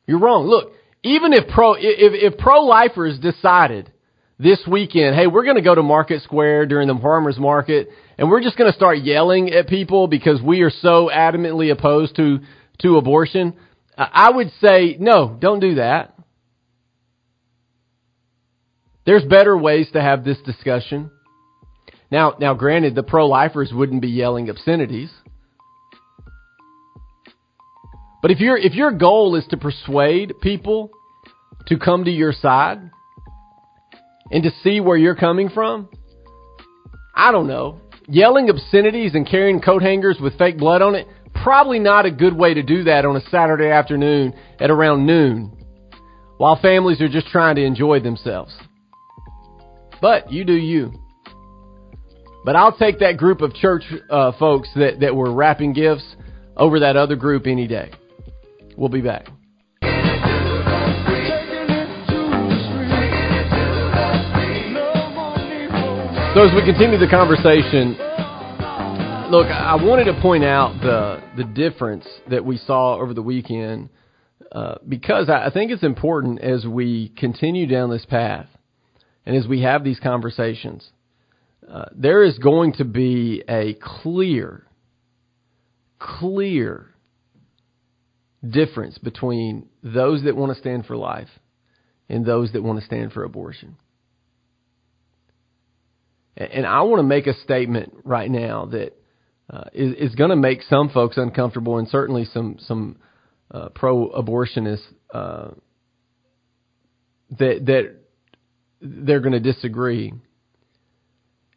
You're 0.05 0.19
wrong. 0.19 0.47
Look, 0.47 0.73
even 1.03 1.33
if 1.33 1.47
pro 1.47 1.73
if, 1.73 1.83
if 1.83 2.37
pro 2.37 2.61
lifers 2.61 3.19
decided 3.19 3.91
this 4.37 4.59
weekend, 4.69 5.15
hey, 5.15 5.27
we're 5.27 5.43
going 5.43 5.57
to 5.57 5.61
go 5.61 5.75
to 5.75 5.83
Market 5.83 6.23
Square 6.23 6.65
during 6.65 6.87
the 6.87 6.97
farmers 7.01 7.37
market 7.37 7.89
and 8.17 8.29
we're 8.29 8.41
just 8.41 8.57
going 8.57 8.69
to 8.69 8.75
start 8.75 8.99
yelling 8.99 9.51
at 9.51 9.67
people 9.67 10.07
because 10.07 10.41
we 10.41 10.61
are 10.61 10.69
so 10.69 11.09
adamantly 11.13 11.71
opposed 11.71 12.15
to 12.17 12.39
to 12.81 12.97
abortion, 12.97 13.55
I 13.97 14.31
would 14.31 14.51
say, 14.61 14.95
no, 14.99 15.37
don't 15.39 15.59
do 15.59 15.75
that. 15.75 16.15
There's 19.05 19.23
better 19.23 19.57
ways 19.57 19.89
to 19.93 20.01
have 20.01 20.23
this 20.23 20.37
discussion. 20.45 21.11
Now, 22.11 22.35
now 22.39 22.53
granted, 22.53 22.95
the 22.95 23.03
pro-lifers 23.03 23.71
wouldn't 23.73 24.01
be 24.01 24.09
yelling 24.09 24.49
obscenities. 24.49 25.11
But 28.21 28.31
if 28.31 28.39
your 28.39 28.57
if 28.57 28.73
your 28.73 28.91
goal 28.91 29.35
is 29.35 29.45
to 29.49 29.57
persuade 29.57 30.33
people 30.41 30.91
to 31.67 31.77
come 31.77 32.03
to 32.05 32.11
your 32.11 32.33
side 32.33 32.91
and 34.31 34.43
to 34.43 34.51
see 34.63 34.81
where 34.81 34.97
you're 34.97 35.15
coming 35.15 35.49
from, 35.49 35.89
I 37.15 37.31
don't 37.31 37.47
know. 37.47 37.79
Yelling 38.07 38.49
obscenities 38.49 39.13
and 39.13 39.27
carrying 39.27 39.61
coat 39.61 39.81
hangers 39.81 40.17
with 40.19 40.37
fake 40.37 40.57
blood 40.57 40.81
on 40.81 40.95
it, 40.95 41.07
probably 41.43 41.79
not 41.79 42.05
a 42.05 42.11
good 42.11 42.35
way 42.35 42.53
to 42.53 42.63
do 42.63 42.83
that 42.83 43.05
on 43.05 43.15
a 43.15 43.21
Saturday 43.29 43.69
afternoon 43.69 44.33
at 44.59 44.69
around 44.69 45.05
noon 45.05 45.55
while 46.37 46.59
families 46.61 47.01
are 47.01 47.09
just 47.09 47.27
trying 47.27 47.55
to 47.55 47.63
enjoy 47.63 47.99
themselves. 47.99 48.55
But 50.01 50.31
you 50.31 50.45
do 50.45 50.53
you. 50.53 50.93
But 52.45 52.55
I'll 52.55 52.77
take 52.77 52.99
that 52.99 53.17
group 53.17 53.41
of 53.41 53.53
church 53.53 53.83
uh, 54.09 54.31
folks 54.39 54.69
that, 54.75 55.01
that 55.01 55.15
were 55.15 55.33
wrapping 55.33 55.73
gifts 55.73 56.15
over 56.55 56.79
that 56.79 56.95
other 56.95 57.15
group 57.15 57.45
any 57.45 57.67
day. 57.67 57.91
We'll 58.77 58.89
be 58.89 59.01
back. 59.01 59.25
So 66.35 66.45
as 66.45 66.53
we 66.55 66.63
continue 66.63 66.97
the 66.97 67.07
conversation, 67.09 67.97
look, 69.29 69.47
I 69.47 69.75
wanted 69.75 70.05
to 70.05 70.19
point 70.21 70.43
out 70.43 70.81
the 70.81 71.21
the 71.37 71.43
difference 71.43 72.07
that 72.29 72.43
we 72.43 72.57
saw 72.57 72.95
over 72.95 73.13
the 73.13 73.21
weekend 73.21 73.89
uh, 74.51 74.75
because 74.87 75.29
I 75.29 75.51
think 75.51 75.71
it's 75.71 75.83
important 75.83 76.41
as 76.41 76.65
we 76.65 77.09
continue 77.09 77.67
down 77.67 77.89
this 77.89 78.05
path 78.05 78.47
and 79.25 79.35
as 79.35 79.47
we 79.47 79.61
have 79.61 79.83
these 79.83 79.99
conversations. 79.99 80.89
Uh, 81.69 81.85
there 81.95 82.23
is 82.23 82.39
going 82.39 82.73
to 82.73 82.83
be 82.83 83.43
a 83.47 83.75
clear, 83.75 84.65
clear 85.99 86.87
difference 88.47 88.97
between 88.97 89.67
those 89.83 90.23
that 90.23 90.35
want 90.35 90.51
to 90.51 90.59
stand 90.59 90.87
for 90.87 90.97
life 90.97 91.29
and 92.07 92.25
those 92.25 92.51
that 92.53 92.63
want 92.63 92.79
to 92.79 92.85
stand 92.85 93.13
for 93.13 93.23
abortion. 93.23 93.77
And 96.35 96.65
I 96.65 96.81
want 96.81 96.99
to 96.99 97.03
make 97.03 97.27
a 97.27 97.33
statement 97.41 97.93
right 98.03 98.31
now 98.31 98.65
that 98.67 98.98
uh, 99.49 99.65
is, 99.73 100.11
is 100.11 100.15
going 100.15 100.29
to 100.29 100.35
make 100.35 100.61
some 100.63 100.89
folks 100.89 101.17
uncomfortable, 101.17 101.77
and 101.77 101.87
certainly 101.87 102.25
some 102.25 102.57
some 102.59 102.97
uh, 103.51 103.69
pro-abortionists 103.69 104.83
uh, 105.13 105.49
that 107.31 107.65
that 107.65 107.95
they're 108.81 109.21
going 109.21 109.33
to 109.33 109.39
disagree. 109.39 110.13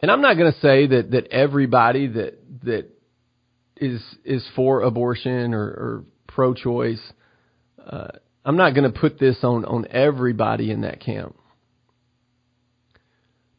And 0.00 0.10
I'm 0.10 0.22
not 0.22 0.36
going 0.36 0.52
to 0.52 0.60
say 0.60 0.86
that 0.86 1.10
that 1.10 1.28
everybody 1.30 2.06
that 2.08 2.38
that 2.64 2.88
is 3.76 4.02
is 4.24 4.46
for 4.56 4.82
abortion 4.82 5.52
or, 5.52 5.64
or 5.64 6.04
pro-choice. 6.28 7.02
Uh, 7.84 8.08
I'm 8.44 8.56
not 8.56 8.74
going 8.74 8.90
to 8.90 8.98
put 8.98 9.18
this 9.18 9.36
on 9.42 9.64
on 9.66 9.86
everybody 9.90 10.70
in 10.70 10.80
that 10.80 11.00
camp. 11.00 11.36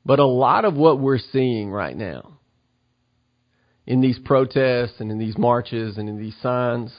But 0.06 0.19
a 0.19 0.26
lot 0.26 0.65
of 0.65 0.74
what 0.74 1.00
we're 1.00 1.19
seeing 1.32 1.69
right 1.69 1.96
now 1.96 2.33
in 3.86 4.02
these 4.02 4.19
protests 4.19 5.00
and 5.00 5.12
in 5.12 5.19
these 5.19 5.38
marches 5.38 5.98
and 5.98 6.08
in 6.08 6.17
these 6.17 6.36
signs, 6.41 6.93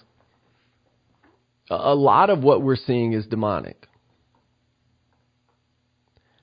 a 1.70 1.94
lot 1.94 2.30
of 2.30 2.42
what 2.42 2.62
we're 2.62 2.76
seeing 2.76 3.12
is 3.12 3.26
demonic. 3.26 3.86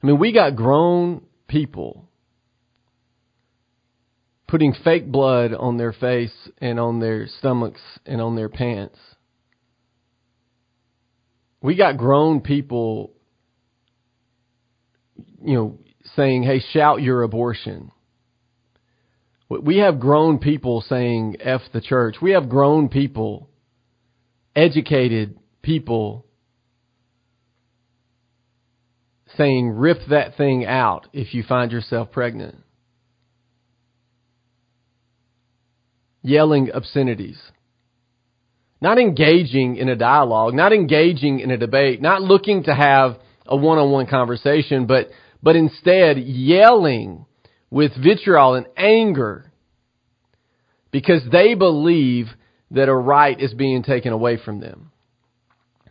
I 0.01 0.07
mean, 0.07 0.17
we 0.17 0.31
got 0.33 0.55
grown 0.55 1.21
people 1.47 2.07
putting 4.47 4.73
fake 4.83 5.09
blood 5.09 5.53
on 5.53 5.77
their 5.77 5.93
face 5.93 6.33
and 6.57 6.79
on 6.79 6.99
their 6.99 7.27
stomachs 7.39 7.81
and 8.05 8.19
on 8.19 8.35
their 8.35 8.49
pants. 8.49 8.97
We 11.61 11.75
got 11.75 11.97
grown 11.97 12.41
people, 12.41 13.13
you 15.41 15.53
know, 15.53 15.79
saying, 16.15 16.43
hey, 16.43 16.59
shout 16.73 17.01
your 17.01 17.21
abortion. 17.21 17.91
We 19.59 19.79
have 19.79 19.99
grown 19.99 20.39
people 20.39 20.81
saying 20.87 21.37
F 21.41 21.61
the 21.73 21.81
church. 21.81 22.15
We 22.21 22.31
have 22.31 22.47
grown 22.47 22.87
people, 22.87 23.49
educated 24.55 25.37
people 25.61 26.25
saying 29.37 29.71
rip 29.71 29.97
that 30.09 30.37
thing 30.37 30.65
out 30.65 31.07
if 31.11 31.33
you 31.33 31.43
find 31.43 31.71
yourself 31.71 32.11
pregnant. 32.11 32.55
Yelling 36.21 36.71
obscenities. 36.73 37.39
Not 38.79 38.99
engaging 38.99 39.75
in 39.75 39.89
a 39.89 39.95
dialogue, 39.95 40.53
not 40.53 40.71
engaging 40.71 41.39
in 41.39 41.51
a 41.51 41.57
debate, 41.57 42.01
not 42.01 42.21
looking 42.21 42.63
to 42.63 42.73
have 42.73 43.17
a 43.45 43.55
one-on-one 43.57 44.07
conversation, 44.07 44.85
but, 44.85 45.09
but 45.43 45.55
instead 45.55 46.17
yelling 46.19 47.25
with 47.71 47.91
vitriol 47.95 48.53
and 48.53 48.67
anger 48.77 49.51
because 50.91 51.21
they 51.31 51.55
believe 51.55 52.27
that 52.69 52.89
a 52.89 52.95
right 52.95 53.39
is 53.39 53.53
being 53.53 53.81
taken 53.81 54.13
away 54.13 54.37
from 54.37 54.59
them. 54.59 54.91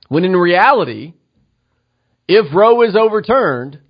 When 0.09 0.25
in 0.25 0.37
reality, 0.37 1.14
if 2.29 2.55
Roe 2.55 2.83
is 2.83 2.95
overturned, 2.95 3.81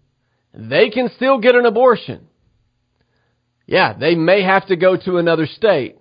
they 0.55 0.91
can 0.91 1.11
still 1.17 1.39
get 1.39 1.55
an 1.55 1.67
abortion. 1.67 2.27
Yeah, 3.67 3.93
they 3.93 4.15
may 4.15 4.43
have 4.43 4.67
to 4.69 4.77
go 4.77 4.97
to 4.97 5.19
another 5.19 5.47
state, 5.47 5.97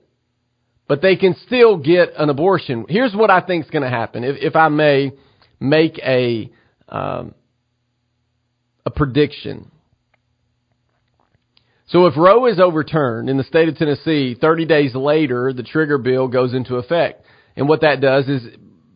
but 0.87 1.01
they 1.01 1.15
can 1.15 1.35
still 1.45 1.77
get 1.77 2.13
an 2.17 2.29
abortion. 2.29 2.85
Here's 2.89 3.13
what 3.13 3.29
I 3.29 3.41
think 3.41 3.65
is 3.65 3.71
going 3.71 3.83
to 3.83 3.89
happen. 3.89 4.23
If, 4.23 4.37
if 4.39 4.55
I 4.55 4.69
may 4.69 5.11
make 5.59 5.99
a, 5.99 6.51
um, 6.87 7.35
a 8.85 8.91
prediction. 8.91 9.71
So 11.89 12.05
if 12.05 12.15
Roe 12.15 12.45
is 12.45 12.59
overturned 12.59 13.29
in 13.29 13.37
the 13.37 13.43
state 13.43 13.67
of 13.67 13.75
Tennessee, 13.75 14.35
30 14.39 14.65
days 14.65 14.93
later, 14.93 15.51
the 15.53 15.63
trigger 15.63 15.97
bill 15.97 16.27
goes 16.27 16.53
into 16.53 16.75
effect. 16.75 17.25
And 17.55 17.67
what 17.67 17.81
that 17.81 17.99
does 17.99 18.27
is 18.27 18.43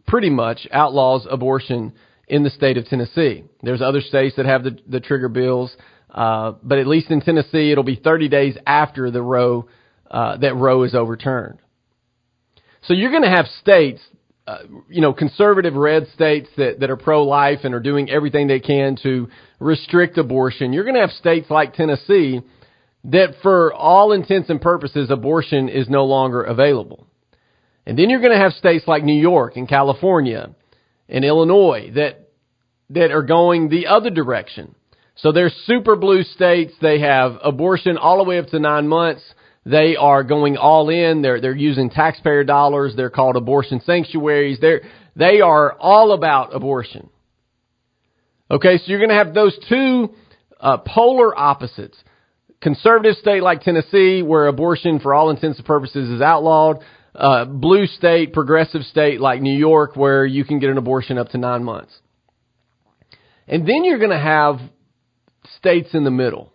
pretty 0.07 0.29
much 0.29 0.67
outlaws 0.71 1.25
abortion 1.29 1.93
in 2.27 2.43
the 2.43 2.51
state 2.51 2.77
of 2.77 2.85
Tennessee. 2.85 3.45
There's 3.63 3.81
other 3.81 3.99
states 3.99 4.35
that 4.37 4.45
have 4.45 4.63
the, 4.63 4.77
the 4.87 4.99
trigger 4.99 5.27
bills, 5.27 5.75
uh, 6.11 6.53
but 6.61 6.77
at 6.77 6.85
least 6.85 7.09
in 7.09 7.21
Tennessee, 7.21 7.71
it'll 7.71 7.83
be 7.83 7.95
30 7.95 8.29
days 8.29 8.57
after 8.67 9.09
the 9.09 9.23
Roe, 9.23 9.67
uh, 10.11 10.37
that 10.37 10.55
Roe 10.55 10.83
is 10.83 10.93
overturned. 10.93 11.57
So 12.83 12.93
you're 12.93 13.11
going 13.11 13.23
to 13.23 13.29
have 13.29 13.47
states, 13.59 14.01
uh, 14.45 14.59
you 14.87 15.01
know, 15.01 15.13
conservative 15.13 15.73
red 15.73 16.07
states 16.13 16.49
that, 16.57 16.81
that 16.81 16.91
are 16.91 16.97
pro-life 16.97 17.59
and 17.63 17.73
are 17.73 17.79
doing 17.79 18.11
everything 18.11 18.47
they 18.47 18.59
can 18.59 18.97
to 19.01 19.29
restrict 19.59 20.19
abortion. 20.19 20.73
You're 20.73 20.83
going 20.83 20.95
to 20.95 21.01
have 21.01 21.11
states 21.11 21.49
like 21.49 21.73
Tennessee 21.73 22.41
that 23.05 23.35
for 23.41 23.73
all 23.73 24.13
intents 24.13 24.49
and 24.49 24.61
purposes, 24.61 25.11
abortion 25.11 25.69
is 25.69 25.89
no 25.89 26.05
longer 26.05 26.41
available. 26.41 27.07
And 27.85 27.99
then 27.99 28.09
you're 28.09 28.21
going 28.21 28.31
to 28.31 28.37
have 28.37 28.53
states 28.53 28.85
like 28.87 29.03
New 29.03 29.19
York 29.19 29.57
and 29.57 29.67
California 29.67 30.55
and 31.09 31.25
Illinois 31.25 31.91
that, 31.95 32.29
that 32.91 33.11
are 33.11 33.23
going 33.23 33.69
the 33.69 33.87
other 33.87 34.09
direction, 34.09 34.75
So 35.15 35.31
they're 35.31 35.51
super 35.65 35.95
blue 35.95 36.23
states. 36.23 36.73
They 36.81 36.99
have 36.99 37.37
abortion 37.43 37.97
all 37.97 38.17
the 38.17 38.23
way 38.23 38.39
up 38.39 38.47
to 38.47 38.59
nine 38.59 38.87
months. 38.87 39.21
They 39.65 39.95
are 39.95 40.23
going 40.23 40.57
all 40.57 40.89
in. 40.89 41.21
They're, 41.21 41.39
they're 41.39 41.55
using 41.55 41.89
taxpayer 41.89 42.43
dollars. 42.43 42.93
They're 42.95 43.09
called 43.09 43.35
abortion 43.35 43.81
sanctuaries. 43.85 44.59
They're, 44.59 44.81
they 45.15 45.41
are 45.41 45.73
all 45.73 46.13
about 46.13 46.55
abortion. 46.55 47.09
Okay, 48.49 48.77
so 48.77 48.83
you're 48.87 48.99
going 48.99 49.09
to 49.09 49.23
have 49.23 49.33
those 49.33 49.57
two 49.69 50.13
uh, 50.59 50.77
polar 50.77 51.37
opposites. 51.37 51.97
Conservative 52.63 53.17
state 53.17 53.43
like 53.43 53.61
Tennessee, 53.61 54.21
where 54.21 54.47
abortion 54.47 55.01
for 55.01 55.13
all 55.13 55.29
intents 55.29 55.57
and 55.57 55.67
purposes 55.67 56.09
is 56.09 56.21
outlawed. 56.21 56.79
Uh, 57.13 57.43
blue 57.43 57.85
state, 57.87 58.31
progressive 58.31 58.83
state 58.83 59.19
like 59.19 59.41
New 59.41 59.55
York, 59.55 59.97
where 59.97 60.25
you 60.25 60.45
can 60.45 60.59
get 60.59 60.69
an 60.69 60.77
abortion 60.77 61.17
up 61.17 61.27
to 61.29 61.37
nine 61.37 61.65
months. 61.65 61.93
And 63.49 63.67
then 63.67 63.83
you're 63.83 63.99
going 63.99 64.11
to 64.11 64.17
have 64.17 64.59
states 65.57 65.89
in 65.93 66.05
the 66.05 66.11
middle. 66.11 66.53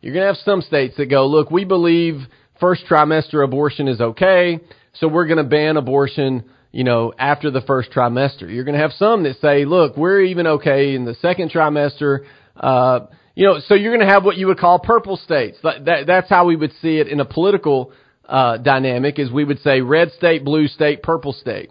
You're 0.00 0.14
going 0.14 0.22
to 0.22 0.28
have 0.28 0.42
some 0.42 0.62
states 0.62 0.96
that 0.96 1.10
go, 1.10 1.26
look, 1.26 1.50
we 1.50 1.66
believe 1.66 2.22
first 2.58 2.84
trimester 2.90 3.44
abortion 3.44 3.88
is 3.88 4.00
okay, 4.00 4.58
so 4.94 5.06
we're 5.06 5.26
going 5.26 5.36
to 5.36 5.44
ban 5.44 5.76
abortion, 5.76 6.44
you 6.72 6.84
know, 6.84 7.12
after 7.18 7.50
the 7.50 7.60
first 7.60 7.90
trimester. 7.92 8.50
You're 8.50 8.64
going 8.64 8.74
to 8.74 8.80
have 8.80 8.92
some 8.92 9.22
that 9.24 9.38
say, 9.42 9.66
look, 9.66 9.98
we're 9.98 10.22
even 10.22 10.46
okay 10.46 10.94
in 10.94 11.04
the 11.04 11.14
second 11.16 11.50
trimester. 11.50 12.24
Uh, 12.56 13.00
you 13.34 13.46
know, 13.46 13.60
so 13.66 13.74
you're 13.74 13.94
going 13.94 14.06
to 14.06 14.12
have 14.12 14.24
what 14.24 14.36
you 14.36 14.46
would 14.48 14.58
call 14.58 14.78
purple 14.78 15.16
states. 15.16 15.58
That, 15.62 15.84
that, 15.86 16.06
that's 16.06 16.28
how 16.28 16.46
we 16.46 16.56
would 16.56 16.72
see 16.82 16.98
it 16.98 17.08
in 17.08 17.20
a 17.20 17.24
political 17.24 17.92
uh, 18.28 18.58
dynamic. 18.58 19.18
Is 19.18 19.30
we 19.30 19.44
would 19.44 19.60
say 19.60 19.80
red 19.80 20.12
state, 20.12 20.44
blue 20.44 20.68
state, 20.68 21.02
purple 21.02 21.32
state. 21.32 21.70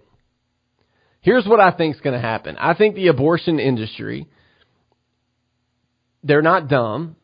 Here's 1.21 1.45
what 1.45 1.59
I 1.59 1.71
think 1.71 1.95
is 1.95 2.01
going 2.01 2.19
to 2.19 2.21
happen. 2.21 2.57
I 2.57 2.73
think 2.73 2.95
the 2.95 3.07
abortion 3.07 3.59
industry 3.59 4.27
they're 6.23 6.41
not 6.41 6.67
dumb. 6.67 7.15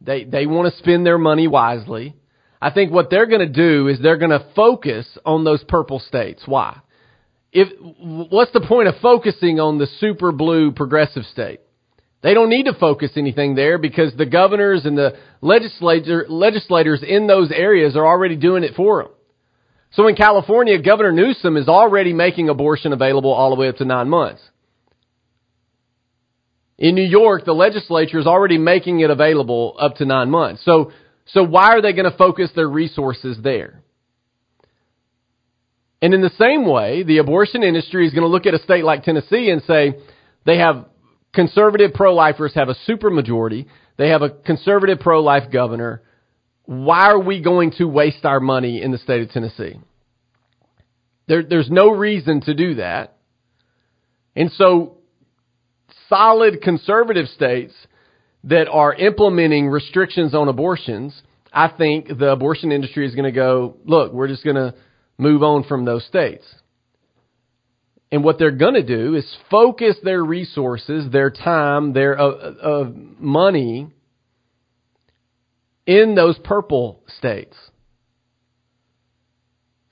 They 0.00 0.24
they 0.24 0.46
want 0.46 0.72
to 0.72 0.78
spend 0.78 1.06
their 1.06 1.18
money 1.18 1.48
wisely. 1.48 2.16
I 2.60 2.70
think 2.70 2.92
what 2.92 3.10
they're 3.10 3.26
going 3.26 3.46
to 3.46 3.52
do 3.52 3.88
is 3.88 4.00
they're 4.00 4.16
going 4.16 4.30
to 4.32 4.46
focus 4.54 5.06
on 5.24 5.44
those 5.44 5.62
purple 5.64 6.00
states. 6.00 6.42
Why? 6.46 6.80
If 7.52 7.68
what's 8.30 8.52
the 8.52 8.60
point 8.66 8.88
of 8.88 8.96
focusing 9.00 9.60
on 9.60 9.78
the 9.78 9.86
super 9.98 10.32
blue 10.32 10.72
progressive 10.72 11.24
state? 11.24 11.60
They 12.22 12.34
don't 12.34 12.50
need 12.50 12.64
to 12.64 12.74
focus 12.74 13.12
anything 13.16 13.54
there 13.54 13.78
because 13.78 14.12
the 14.16 14.26
governors 14.26 14.84
and 14.84 14.98
the 14.98 15.16
legislator, 15.40 16.26
legislators 16.28 17.02
in 17.06 17.26
those 17.28 17.52
areas 17.52 17.96
are 17.96 18.06
already 18.06 18.36
doing 18.36 18.64
it 18.64 18.74
for 18.74 19.02
them. 19.02 19.12
So 19.92 20.06
in 20.08 20.16
California, 20.16 20.82
Governor 20.82 21.12
Newsom 21.12 21.56
is 21.56 21.68
already 21.68 22.12
making 22.12 22.48
abortion 22.48 22.92
available 22.92 23.32
all 23.32 23.50
the 23.50 23.56
way 23.56 23.68
up 23.68 23.76
to 23.76 23.84
nine 23.84 24.08
months. 24.08 24.42
In 26.76 26.94
New 26.94 27.06
York, 27.06 27.44
the 27.44 27.52
legislature 27.52 28.18
is 28.18 28.26
already 28.26 28.58
making 28.58 29.00
it 29.00 29.10
available 29.10 29.76
up 29.80 29.96
to 29.96 30.04
nine 30.04 30.30
months. 30.30 30.64
So, 30.64 30.92
so 31.26 31.42
why 31.42 31.70
are 31.70 31.82
they 31.82 31.92
going 31.92 32.10
to 32.10 32.16
focus 32.16 32.50
their 32.54 32.68
resources 32.68 33.38
there? 33.42 33.82
And 36.00 36.14
in 36.14 36.20
the 36.20 36.30
same 36.38 36.66
way, 36.66 37.02
the 37.02 37.18
abortion 37.18 37.62
industry 37.62 38.06
is 38.06 38.12
going 38.12 38.22
to 38.22 38.28
look 38.28 38.46
at 38.46 38.54
a 38.54 38.62
state 38.62 38.84
like 38.84 39.02
Tennessee 39.02 39.50
and 39.50 39.62
say 39.62 39.94
they 40.46 40.58
have 40.58 40.86
conservative 41.32 41.92
pro-lifers 41.94 42.54
have 42.54 42.68
a 42.68 42.76
supermajority. 42.88 43.66
They 43.96 44.10
have 44.10 44.22
a 44.22 44.30
conservative 44.30 45.00
pro-life 45.00 45.50
governor. 45.52 46.02
Why 46.64 47.06
are 47.06 47.18
we 47.18 47.42
going 47.42 47.72
to 47.78 47.84
waste 47.84 48.24
our 48.24 48.40
money 48.40 48.82
in 48.82 48.92
the 48.92 48.98
state 48.98 49.22
of 49.22 49.30
Tennessee? 49.30 49.80
There, 51.26 51.42
there's 51.42 51.70
no 51.70 51.90
reason 51.90 52.40
to 52.42 52.54
do 52.54 52.74
that. 52.76 53.16
And 54.34 54.50
so 54.52 54.98
solid 56.08 56.62
conservative 56.62 57.26
states 57.28 57.74
that 58.44 58.68
are 58.68 58.94
implementing 58.94 59.68
restrictions 59.68 60.34
on 60.34 60.48
abortions, 60.48 61.22
I 61.52 61.68
think 61.68 62.08
the 62.08 62.30
abortion 62.30 62.72
industry 62.72 63.06
is 63.06 63.14
going 63.14 63.24
to 63.24 63.32
go, 63.32 63.76
look, 63.84 64.12
we're 64.12 64.28
just 64.28 64.44
going 64.44 64.56
to 64.56 64.74
move 65.18 65.42
on 65.42 65.64
from 65.64 65.84
those 65.84 66.04
states. 66.06 66.44
And 68.10 68.24
what 68.24 68.38
they're 68.38 68.50
going 68.50 68.74
to 68.74 68.82
do 68.82 69.14
is 69.14 69.36
focus 69.50 69.96
their 70.02 70.24
resources, 70.24 71.10
their 71.12 71.30
time, 71.30 71.92
their 71.92 72.18
uh, 72.18 72.28
uh, 72.30 72.90
money 73.18 73.88
in 75.86 76.14
those 76.14 76.38
purple 76.42 77.02
states. 77.18 77.56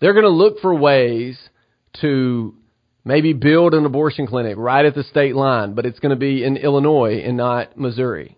They're 0.00 0.14
going 0.14 0.24
to 0.24 0.30
look 0.30 0.60
for 0.60 0.74
ways 0.74 1.38
to 2.00 2.54
Maybe 3.06 3.34
build 3.34 3.72
an 3.72 3.84
abortion 3.86 4.26
clinic 4.26 4.56
right 4.58 4.84
at 4.84 4.96
the 4.96 5.04
state 5.04 5.36
line, 5.36 5.74
but 5.74 5.86
it's 5.86 6.00
going 6.00 6.10
to 6.10 6.16
be 6.16 6.42
in 6.42 6.56
Illinois 6.56 7.22
and 7.24 7.36
not 7.36 7.78
Missouri. 7.78 8.36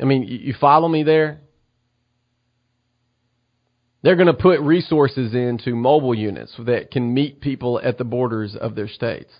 I 0.00 0.04
mean, 0.04 0.22
you 0.22 0.54
follow 0.58 0.88
me 0.88 1.02
there? 1.02 1.42
They're 4.04 4.16
going 4.16 4.26
to 4.26 4.34
put 4.34 4.60
resources 4.60 5.32
into 5.32 5.74
mobile 5.74 6.14
units 6.14 6.52
that 6.58 6.90
can 6.90 7.14
meet 7.14 7.40
people 7.40 7.80
at 7.82 7.96
the 7.96 8.04
borders 8.04 8.54
of 8.54 8.74
their 8.74 8.86
states. 8.86 9.32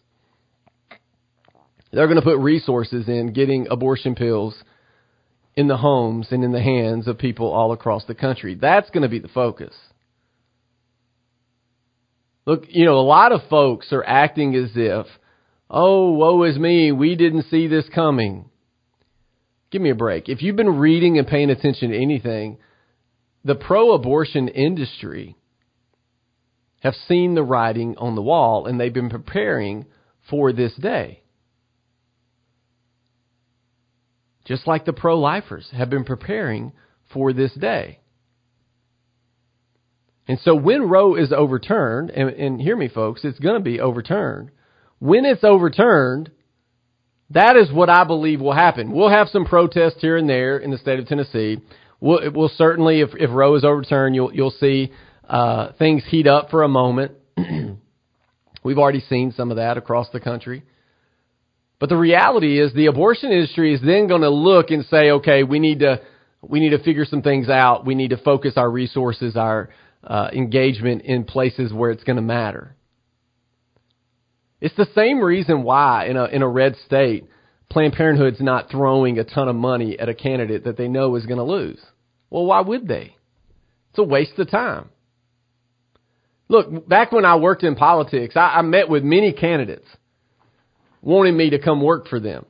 They're 1.93 2.07
going 2.07 2.19
to 2.19 2.23
put 2.23 2.39
resources 2.39 3.07
in 3.07 3.35
getting 3.35 3.67
abortion 3.71 4.15
pills 4.15 4.55
in 5.55 5.69
the 5.69 5.77
homes 5.77 6.29
and 6.31 6.43
in 6.43 6.53
the 6.53 6.63
hands 6.63 7.07
of 7.07 7.19
people 7.19 7.53
all 7.53 7.73
across 7.73 8.07
the 8.07 8.15
country. 8.15 8.55
That's 8.55 8.89
going 8.89 9.03
to 9.03 9.09
be 9.11 9.19
the 9.19 9.29
focus. 9.29 9.75
Look, 12.47 12.65
you 12.71 12.87
know, 12.87 12.99
a 12.99 13.05
lot 13.05 13.33
of 13.33 13.43
folks 13.51 13.93
are 13.93 14.03
acting 14.03 14.55
as 14.55 14.71
if, 14.75 15.05
oh, 15.69 16.13
woe 16.13 16.43
is 16.45 16.59
me, 16.59 16.91
we 16.91 17.17
didn't 17.17 17.51
see 17.51 17.67
this 17.67 17.85
coming. 17.95 18.47
Give 19.71 19.83
me 19.83 19.91
a 19.91 19.95
break. 19.95 20.31
If 20.31 20.41
you've 20.41 20.57
been 20.57 20.79
reading 20.79 21.19
and 21.19 21.29
paying 21.29 21.51
attention 21.51 21.91
to 21.91 22.03
anything, 22.03 22.57
the 23.45 23.55
pro 23.55 23.93
abortion 23.93 24.49
industry 24.49 25.37
have 26.81 26.95
seen 27.09 27.35
the 27.35 27.43
writing 27.43 27.97
on 27.99 28.15
the 28.15 28.23
wall 28.23 28.67
and 28.67 28.79
they've 28.79 28.93
been 28.93 29.11
preparing 29.11 29.87
for 30.29 30.53
this 30.53 30.75
day. 30.75 31.23
Just 34.45 34.67
like 34.67 34.85
the 34.85 34.93
pro 34.93 35.19
lifers 35.19 35.69
have 35.73 35.89
been 35.89 36.05
preparing 36.05 36.73
for 37.13 37.33
this 37.33 37.55
day. 37.55 38.01
And 40.27 40.39
so 40.41 40.55
when 40.55 40.89
Roe 40.89 41.17
is 41.17 41.33
overturned, 41.33 42.11
and, 42.11 42.31
and 42.31 42.61
hear 42.61 42.77
me, 42.77 42.89
folks, 42.89 43.25
it's 43.25 43.39
going 43.39 43.57
to 43.57 43.65
be 43.65 43.81
overturned. 43.81 44.51
When 44.99 45.25
it's 45.27 45.45
overturned, 45.45 46.31
that 47.31 47.57
is 47.57 47.71
what 47.73 47.91
I 47.91 48.05
believe 48.05 48.41
will 48.41 48.55
happen. 48.55 48.93
We'll 48.93 49.11
have 49.11 49.29
some 49.29 49.45
protests 49.45 50.01
here 50.01 50.17
and 50.17 50.29
there 50.29 50.57
in 50.57 50.71
the 50.71 50.79
state 50.79 50.99
of 50.99 51.07
Tennessee. 51.07 51.59
We'll, 52.05 52.21
we'll 52.35 52.51
certainly, 52.51 53.01
if, 53.01 53.15
if 53.15 53.31
Roe 53.31 53.55
is 53.55 53.65
overturned, 53.65 54.15
you'll, 54.15 54.31
you'll 54.31 54.51
see 54.51 54.93
uh, 55.27 55.73
things 55.79 56.03
heat 56.07 56.27
up 56.27 56.51
for 56.51 56.63
a 56.63 56.69
moment. 56.69 57.13
We've 58.63 58.77
already 58.77 59.01
seen 59.01 59.33
some 59.35 59.51
of 59.51 59.57
that 59.57 59.79
across 59.79 60.11
the 60.11 60.21
country. 60.21 60.65
But 61.79 61.89
the 61.89 61.97
reality 61.97 62.61
is 62.61 62.75
the 62.75 62.87
abortion 62.87 63.33
industry 63.33 63.73
is 63.73 63.81
then 63.81 64.07
going 64.07 64.21
to 64.21 64.29
look 64.29 64.69
and 64.69 64.85
say, 64.85 65.13
okay, 65.13 65.45
we 65.45 65.59
need 65.59 65.79
to 65.79 66.03
we 66.43 66.61
need 66.61 66.77
to 66.77 66.83
figure 66.83 67.07
some 67.07 67.23
things 67.23 67.49
out. 67.49 67.87
We 67.87 67.95
need 67.95 68.11
to 68.11 68.19
focus 68.19 68.53
our 68.57 68.71
resources, 68.71 69.35
our 69.35 69.71
uh, 70.07 70.29
engagement 70.31 71.03
in 71.07 71.25
places 71.25 71.73
where 71.73 71.91
it's 71.91 72.05
going 72.05 72.17
to 72.17 72.23
matter. 72.23 72.77
It's 74.61 74.77
the 74.77 74.89
same 74.95 75.21
reason 75.21 75.63
why 75.63 76.09
in 76.09 76.19
a 76.19 76.27
in 76.27 76.43
a 76.43 76.49
red 76.49 76.77
state, 76.85 77.25
Planned 77.71 77.95
Parenthood's 77.95 78.43
not 78.43 78.71
throwing 78.71 79.19
a 79.19 79.25
ton 79.25 79.49
of 79.49 79.57
money 79.57 79.99
at 79.99 80.11
a 80.11 80.15
candidate 80.15 80.65
that 80.65 80.77
they 80.77 80.87
know 80.87 81.17
is 81.17 81.25
going 81.25 81.39
to 81.39 81.45
lose. 81.45 81.81
Well, 82.35 82.47
why 82.47 82.63
would 82.63 82.89
they? 82.89 83.15
It's 83.91 83.99
a 84.01 84.03
waste 84.03 84.37
of 84.41 84.51
time. 84.51 84.89
Look, 86.49 86.89
back 86.89 87.13
when 87.13 87.25
I 87.25 87.37
worked 87.37 87.63
in 87.63 87.77
politics, 87.77 88.37
I, 88.37 88.57
I 88.57 88.63
met 88.63 88.89
with 88.89 89.05
many 89.05 89.33
candidates 89.33 89.87
wanting 91.01 91.37
me 91.37 91.51
to 91.51 91.61
come 91.61 91.81
work 91.81 92.09
for 92.09 92.19
them. 92.19 92.45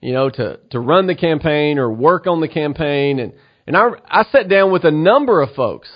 You 0.00 0.14
know, 0.14 0.30
to 0.30 0.58
to 0.70 0.80
run 0.80 1.06
the 1.06 1.14
campaign 1.14 1.78
or 1.78 1.92
work 1.92 2.26
on 2.26 2.40
the 2.40 2.48
campaign 2.48 3.18
and 3.18 3.34
and 3.66 3.76
I 3.76 3.88
I 4.06 4.24
sat 4.32 4.48
down 4.48 4.72
with 4.72 4.84
a 4.84 4.90
number 4.90 5.42
of 5.42 5.54
folks 5.54 5.90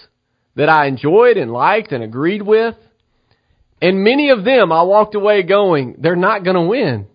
that 0.57 0.69
I 0.69 0.85
enjoyed 0.85 1.39
and 1.39 1.51
liked 1.51 1.93
and 1.93 2.05
agreed 2.05 2.43
with. 2.43 2.75
And 3.81 4.05
many 4.05 4.29
of 4.29 4.45
them 4.45 4.71
I 4.71 4.83
walked 4.83 5.15
away 5.15 5.45
going, 5.45 5.97
they're 5.99 6.15
not 6.15 6.45
going 6.45 6.57
to 6.57 6.69
win. 6.69 7.07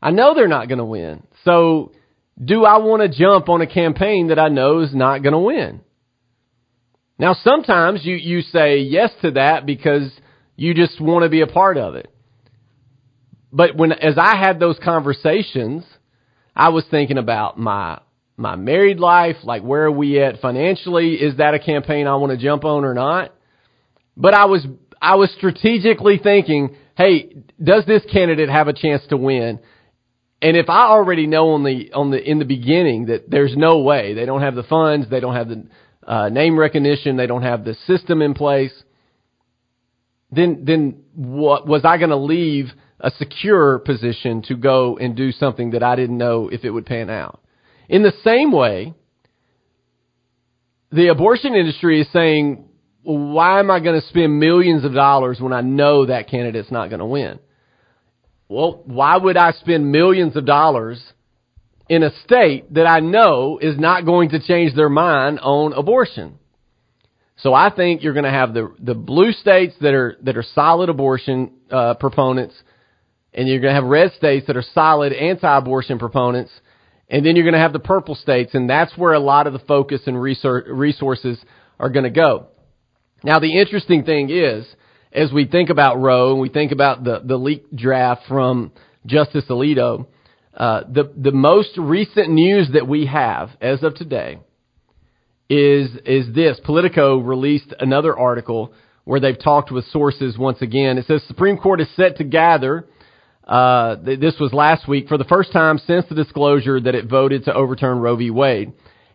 I 0.00 0.12
know 0.12 0.34
they're 0.34 0.46
not 0.46 0.68
going 0.68 0.78
to 0.78 0.84
win. 0.84 1.24
So 1.44 1.90
do 2.42 2.64
I 2.64 2.78
want 2.78 3.02
to 3.02 3.08
jump 3.08 3.48
on 3.48 3.60
a 3.60 3.66
campaign 3.66 4.28
that 4.28 4.38
I 4.38 4.48
know 4.48 4.80
is 4.80 4.94
not 4.94 5.22
going 5.22 5.32
to 5.32 5.38
win? 5.38 5.80
Now 7.18 7.34
sometimes 7.34 8.04
you, 8.04 8.14
you 8.14 8.42
say 8.42 8.78
yes 8.78 9.10
to 9.22 9.32
that 9.32 9.64
because 9.64 10.10
you 10.54 10.74
just 10.74 11.00
want 11.00 11.22
to 11.22 11.30
be 11.30 11.40
a 11.40 11.46
part 11.46 11.78
of 11.78 11.94
it. 11.94 12.12
But 13.52 13.76
when, 13.76 13.92
as 13.92 14.18
I 14.18 14.36
had 14.36 14.60
those 14.60 14.78
conversations, 14.84 15.84
I 16.54 16.70
was 16.70 16.84
thinking 16.90 17.18
about 17.18 17.58
my 17.58 18.00
my 18.36 18.56
married 18.56 19.00
life, 19.00 19.36
like 19.44 19.62
where 19.62 19.84
are 19.84 19.90
we 19.90 20.20
at 20.20 20.40
financially? 20.40 21.14
Is 21.14 21.38
that 21.38 21.54
a 21.54 21.58
campaign 21.58 22.06
I 22.06 22.16
want 22.16 22.32
to 22.32 22.36
jump 22.38 22.64
on 22.64 22.84
or 22.84 22.92
not? 22.92 23.34
But 24.16 24.34
I 24.34 24.46
was, 24.46 24.66
I 25.00 25.14
was 25.16 25.30
strategically 25.36 26.18
thinking, 26.22 26.76
hey, 26.96 27.34
does 27.62 27.84
this 27.86 28.02
candidate 28.12 28.48
have 28.48 28.68
a 28.68 28.72
chance 28.72 29.02
to 29.08 29.16
win? 29.16 29.60
And 30.46 30.56
if 30.56 30.70
I 30.70 30.82
already 30.82 31.26
know 31.26 31.54
on 31.54 31.64
the 31.64 31.92
on 31.92 32.12
the 32.12 32.22
in 32.22 32.38
the 32.38 32.44
beginning 32.44 33.06
that 33.06 33.28
there's 33.28 33.56
no 33.56 33.80
way 33.80 34.14
they 34.14 34.24
don't 34.26 34.42
have 34.42 34.54
the 34.54 34.62
funds, 34.62 35.10
they 35.10 35.18
don't 35.18 35.34
have 35.34 35.48
the 35.48 35.66
uh, 36.06 36.28
name 36.28 36.56
recognition, 36.56 37.16
they 37.16 37.26
don't 37.26 37.42
have 37.42 37.64
the 37.64 37.74
system 37.88 38.22
in 38.22 38.32
place, 38.32 38.70
then 40.30 40.62
then 40.64 41.02
what 41.16 41.66
was 41.66 41.84
I 41.84 41.98
going 41.98 42.10
to 42.10 42.16
leave 42.16 42.66
a 43.00 43.10
secure 43.18 43.80
position 43.80 44.42
to 44.42 44.54
go 44.54 44.96
and 44.96 45.16
do 45.16 45.32
something 45.32 45.72
that 45.72 45.82
I 45.82 45.96
didn't 45.96 46.16
know 46.16 46.48
if 46.48 46.64
it 46.64 46.70
would 46.70 46.86
pan 46.86 47.10
out? 47.10 47.40
In 47.88 48.04
the 48.04 48.12
same 48.22 48.52
way, 48.52 48.94
the 50.92 51.08
abortion 51.08 51.56
industry 51.56 52.02
is 52.02 52.06
saying, 52.12 52.68
why 53.02 53.58
am 53.58 53.72
I 53.72 53.80
going 53.80 54.00
to 54.00 54.06
spend 54.06 54.38
millions 54.38 54.84
of 54.84 54.94
dollars 54.94 55.40
when 55.40 55.52
I 55.52 55.62
know 55.62 56.06
that 56.06 56.30
candidate's 56.30 56.70
not 56.70 56.88
going 56.88 57.00
to 57.00 57.06
win? 57.06 57.40
Well, 58.48 58.82
why 58.84 59.16
would 59.16 59.36
I 59.36 59.52
spend 59.52 59.90
millions 59.90 60.36
of 60.36 60.46
dollars 60.46 61.02
in 61.88 62.02
a 62.02 62.10
state 62.24 62.72
that 62.74 62.86
I 62.86 63.00
know 63.00 63.58
is 63.60 63.78
not 63.78 64.04
going 64.04 64.30
to 64.30 64.40
change 64.40 64.74
their 64.74 64.88
mind 64.88 65.40
on 65.40 65.72
abortion? 65.72 66.38
So 67.38 67.52
I 67.52 67.70
think 67.74 68.02
you're 68.02 68.14
going 68.14 68.24
to 68.24 68.30
have 68.30 68.54
the 68.54 68.74
the 68.78 68.94
blue 68.94 69.32
states 69.32 69.74
that 69.80 69.92
are 69.92 70.16
that 70.22 70.36
are 70.36 70.44
solid 70.54 70.88
abortion 70.88 71.52
uh, 71.70 71.94
proponents, 71.94 72.54
and 73.34 73.46
you're 73.46 73.60
going 73.60 73.74
to 73.74 73.80
have 73.80 73.84
red 73.84 74.12
states 74.12 74.46
that 74.46 74.56
are 74.56 74.64
solid 74.74 75.12
anti-abortion 75.12 75.98
proponents, 75.98 76.50
and 77.10 77.26
then 77.26 77.36
you're 77.36 77.44
going 77.44 77.52
to 77.54 77.60
have 77.60 77.74
the 77.74 77.78
purple 77.78 78.14
states, 78.14 78.54
and 78.54 78.70
that's 78.70 78.96
where 78.96 79.12
a 79.12 79.20
lot 79.20 79.46
of 79.46 79.52
the 79.52 79.58
focus 79.58 80.00
and 80.06 80.20
resources 80.20 81.38
are 81.78 81.90
going 81.90 82.04
to 82.04 82.10
go. 82.10 82.46
Now, 83.22 83.38
the 83.38 83.58
interesting 83.58 84.04
thing 84.04 84.30
is 84.30 84.66
as 85.16 85.32
we 85.32 85.46
think 85.46 85.70
about 85.70 85.98
Roe 85.98 86.32
and 86.32 86.40
we 86.40 86.50
think 86.50 86.72
about 86.72 87.02
the, 87.02 87.22
the 87.24 87.38
leaked 87.38 87.74
draft 87.74 88.22
from 88.28 88.70
Justice 89.06 89.44
Alito, 89.48 90.06
uh, 90.54 90.82
the, 90.92 91.10
the 91.16 91.32
most 91.32 91.70
recent 91.78 92.28
news 92.28 92.68
that 92.74 92.86
we 92.86 93.06
have 93.06 93.48
as 93.60 93.82
of 93.82 93.94
today 93.94 94.38
is, 95.48 95.90
is 96.04 96.34
this. 96.34 96.60
Politico 96.64 97.16
released 97.18 97.72
another 97.80 98.16
article 98.16 98.74
where 99.04 99.18
they've 99.18 99.42
talked 99.42 99.72
with 99.72 99.86
sources 99.86 100.36
once 100.36 100.60
again. 100.60 100.98
It 100.98 101.06
says 101.06 101.22
Supreme 101.26 101.56
Court 101.56 101.80
is 101.80 101.88
set 101.96 102.18
to 102.18 102.24
gather, 102.24 102.86
uh, 103.44 103.96
this 104.02 104.34
was 104.38 104.52
last 104.52 104.86
week, 104.86 105.08
for 105.08 105.16
the 105.16 105.24
first 105.24 105.50
time 105.50 105.78
since 105.78 106.04
the 106.08 106.14
disclosure 106.14 106.78
that 106.78 106.94
it 106.94 107.06
voted 107.08 107.44
to 107.44 107.54
overturn 107.54 108.00
Roe 108.00 108.16
v. 108.16 108.30
Wade. 108.30 108.72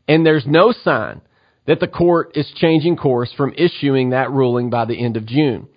And 0.08 0.26
there's 0.26 0.46
no 0.48 0.74
sign 0.84 1.22
that 1.68 1.80
the 1.80 1.88
court 1.88 2.32
is 2.36 2.52
changing 2.56 2.98
course 2.98 3.32
from 3.38 3.54
issuing 3.56 4.12
that 4.12 4.32
ruling 4.32 4.72
by 4.72 4.86
the 4.86 5.00
end 5.04 5.16
of 5.16 5.28
June. 5.28 5.68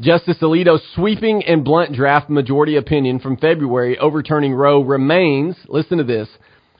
Justice 0.00 0.38
Alito's 0.42 0.82
sweeping 0.96 1.44
and 1.44 1.64
blunt 1.64 1.94
draft 1.94 2.28
majority 2.28 2.76
opinion 2.76 3.20
from 3.20 3.36
February 3.36 3.96
overturning 3.96 4.52
Roe 4.52 4.82
remains, 4.82 5.56
listen 5.68 5.98
to 5.98 6.04
this, 6.04 6.28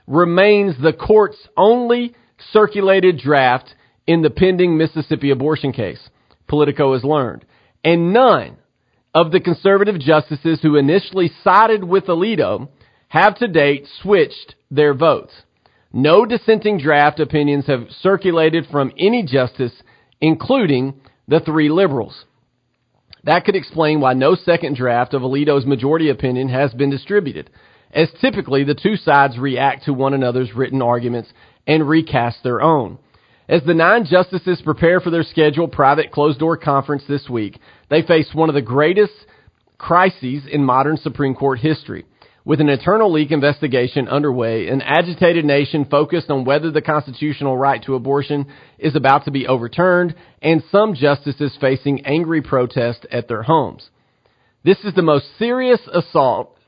remains 0.08 0.74
the 0.82 0.92
court's 0.92 1.38
only 1.56 2.16
circulated 2.50 3.18
draft 3.18 3.72
in 4.06 4.22
the 4.22 4.30
pending 4.30 4.76
Mississippi 4.76 5.30
abortion 5.30 5.72
case, 5.72 6.00
Politico 6.48 6.92
has 6.92 7.04
learned. 7.04 7.44
And 7.84 8.12
none 8.12 8.56
of 9.14 9.30
the 9.30 9.40
conservative 9.40 10.00
justices 10.00 10.58
who 10.60 10.76
initially 10.76 11.30
sided 11.44 11.84
with 11.84 12.06
Alito 12.06 12.68
have 13.08 13.36
to 13.36 13.46
date 13.46 13.86
switched 14.02 14.56
their 14.72 14.92
votes. 14.92 15.32
No 15.92 16.26
dissenting 16.26 16.78
draft 16.78 17.20
opinions 17.20 17.66
have 17.68 17.86
circulated 18.00 18.66
from 18.72 18.90
any 18.98 19.22
justice, 19.22 19.72
including 20.20 21.00
the 21.28 21.38
three 21.38 21.70
liberals. 21.70 22.24
That 23.24 23.44
could 23.44 23.56
explain 23.56 24.00
why 24.00 24.12
no 24.12 24.34
second 24.34 24.76
draft 24.76 25.14
of 25.14 25.22
Alito's 25.22 25.64
majority 25.64 26.10
opinion 26.10 26.48
has 26.50 26.74
been 26.74 26.90
distributed, 26.90 27.50
as 27.92 28.08
typically 28.20 28.64
the 28.64 28.74
two 28.74 28.96
sides 28.96 29.38
react 29.38 29.84
to 29.84 29.94
one 29.94 30.14
another's 30.14 30.54
written 30.54 30.82
arguments 30.82 31.30
and 31.66 31.88
recast 31.88 32.42
their 32.42 32.60
own. 32.60 32.98
As 33.48 33.62
the 33.64 33.74
nine 33.74 34.04
justices 34.04 34.60
prepare 34.62 35.00
for 35.00 35.10
their 35.10 35.22
scheduled 35.22 35.72
private 35.72 36.10
closed 36.10 36.38
door 36.38 36.56
conference 36.56 37.04
this 37.08 37.28
week, 37.28 37.58
they 37.90 38.02
face 38.02 38.30
one 38.32 38.48
of 38.48 38.54
the 38.54 38.62
greatest 38.62 39.12
crises 39.78 40.44
in 40.50 40.64
modern 40.64 40.96
Supreme 40.96 41.34
Court 41.34 41.58
history. 41.58 42.04
With 42.46 42.60
an 42.60 42.68
internal 42.68 43.10
leak 43.10 43.30
investigation 43.30 44.06
underway, 44.06 44.68
an 44.68 44.82
agitated 44.82 45.46
nation 45.46 45.86
focused 45.86 46.30
on 46.30 46.44
whether 46.44 46.70
the 46.70 46.82
constitutional 46.82 47.56
right 47.56 47.82
to 47.84 47.94
abortion 47.94 48.52
is 48.78 48.94
about 48.94 49.24
to 49.24 49.30
be 49.30 49.46
overturned, 49.46 50.14
and 50.42 50.62
some 50.70 50.94
justices 50.94 51.56
facing 51.58 52.04
angry 52.04 52.42
protest 52.42 53.06
at 53.10 53.28
their 53.28 53.42
homes. 53.42 53.88
This 54.62 54.78
is 54.84 54.94
the 54.94 55.00
most 55.00 55.24
serious 55.38 55.80
assault 55.90 56.58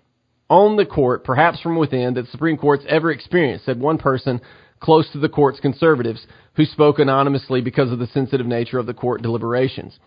on 0.48 0.76
the 0.76 0.86
court, 0.86 1.24
perhaps 1.24 1.60
from 1.60 1.76
within, 1.76 2.14
that 2.14 2.22
the 2.22 2.30
Supreme 2.30 2.56
Court's 2.56 2.84
ever 2.88 3.10
experienced, 3.10 3.66
said 3.66 3.78
one 3.78 3.98
person 3.98 4.40
close 4.80 5.10
to 5.12 5.18
the 5.18 5.28
court's 5.28 5.60
conservatives 5.60 6.26
who 6.54 6.64
spoke 6.64 6.98
anonymously 6.98 7.60
because 7.60 7.92
of 7.92 7.98
the 7.98 8.06
sensitive 8.06 8.46
nature 8.46 8.78
of 8.78 8.86
the 8.86 8.94
court 8.94 9.20
deliberations. 9.20 9.98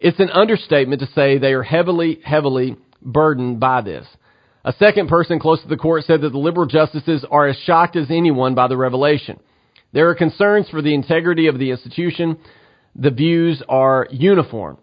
It's 0.00 0.18
an 0.18 0.30
understatement 0.30 1.00
to 1.00 1.08
say 1.14 1.38
they 1.38 1.52
are 1.52 1.62
heavily, 1.62 2.20
heavily 2.24 2.76
burdened 3.00 3.60
by 3.60 3.82
this. 3.82 4.06
A 4.64 4.72
second 4.74 5.08
person 5.08 5.40
close 5.40 5.60
to 5.62 5.68
the 5.68 5.76
court 5.76 6.04
said 6.04 6.20
that 6.20 6.30
the 6.30 6.38
liberal 6.38 6.66
justices 6.66 7.24
are 7.30 7.48
as 7.48 7.56
shocked 7.64 7.96
as 7.96 8.10
anyone 8.10 8.54
by 8.54 8.68
the 8.68 8.76
revelation. 8.76 9.40
There 9.92 10.08
are 10.08 10.14
concerns 10.14 10.68
for 10.68 10.80
the 10.80 10.94
integrity 10.94 11.48
of 11.48 11.58
the 11.58 11.70
institution. 11.70 12.38
The 12.94 13.10
views 13.10 13.62
are 13.68 14.06
uniform. 14.10 14.78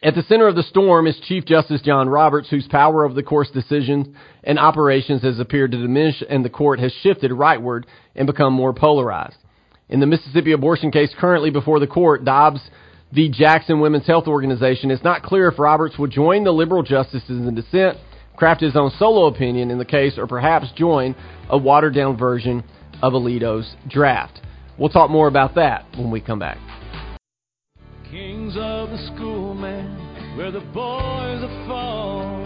At 0.00 0.14
the 0.14 0.22
center 0.22 0.46
of 0.46 0.54
the 0.54 0.62
storm 0.62 1.08
is 1.08 1.18
Chief 1.26 1.44
Justice 1.44 1.82
John 1.82 2.08
Roberts, 2.08 2.48
whose 2.48 2.68
power 2.68 3.04
over 3.04 3.14
the 3.14 3.24
court's 3.24 3.50
decisions 3.50 4.06
and 4.44 4.56
operations 4.56 5.22
has 5.22 5.40
appeared 5.40 5.72
to 5.72 5.82
diminish, 5.82 6.22
and 6.28 6.44
the 6.44 6.50
court 6.50 6.78
has 6.78 6.92
shifted 7.02 7.32
rightward 7.32 7.84
and 8.14 8.28
become 8.28 8.52
more 8.52 8.72
polarized. 8.72 9.36
In 9.88 9.98
the 9.98 10.06
Mississippi 10.06 10.52
abortion 10.52 10.92
case 10.92 11.12
currently 11.18 11.50
before 11.50 11.80
the 11.80 11.88
court, 11.88 12.24
Dobbs 12.24 12.60
v. 13.12 13.28
Jackson 13.28 13.80
Women's 13.80 14.06
Health 14.06 14.28
Organization, 14.28 14.92
it's 14.92 15.02
not 15.02 15.24
clear 15.24 15.48
if 15.48 15.58
Roberts 15.58 15.98
will 15.98 16.06
join 16.06 16.44
the 16.44 16.52
liberal 16.52 16.84
justices 16.84 17.30
in 17.30 17.54
dissent 17.56 17.98
craft 18.38 18.62
his 18.62 18.76
own 18.76 18.90
solo 18.98 19.26
opinion 19.26 19.70
in 19.70 19.78
the 19.78 19.84
case, 19.84 20.16
or 20.16 20.26
perhaps 20.26 20.66
join 20.76 21.14
a 21.50 21.58
watered 21.58 21.94
down 21.94 22.16
version 22.16 22.62
of 23.02 23.12
Alito's 23.12 23.74
draft. 23.88 24.40
We'll 24.78 24.88
talk 24.88 25.10
more 25.10 25.26
about 25.26 25.56
that 25.56 25.84
when 25.96 26.10
we 26.10 26.20
come 26.20 26.38
back. 26.38 26.58
Kings 28.08 28.54
of 28.56 28.90
the 28.90 28.98
where 30.36 30.52
the 30.52 30.60
boys 30.72 31.42
are 31.42 31.66
fall. 31.66 32.38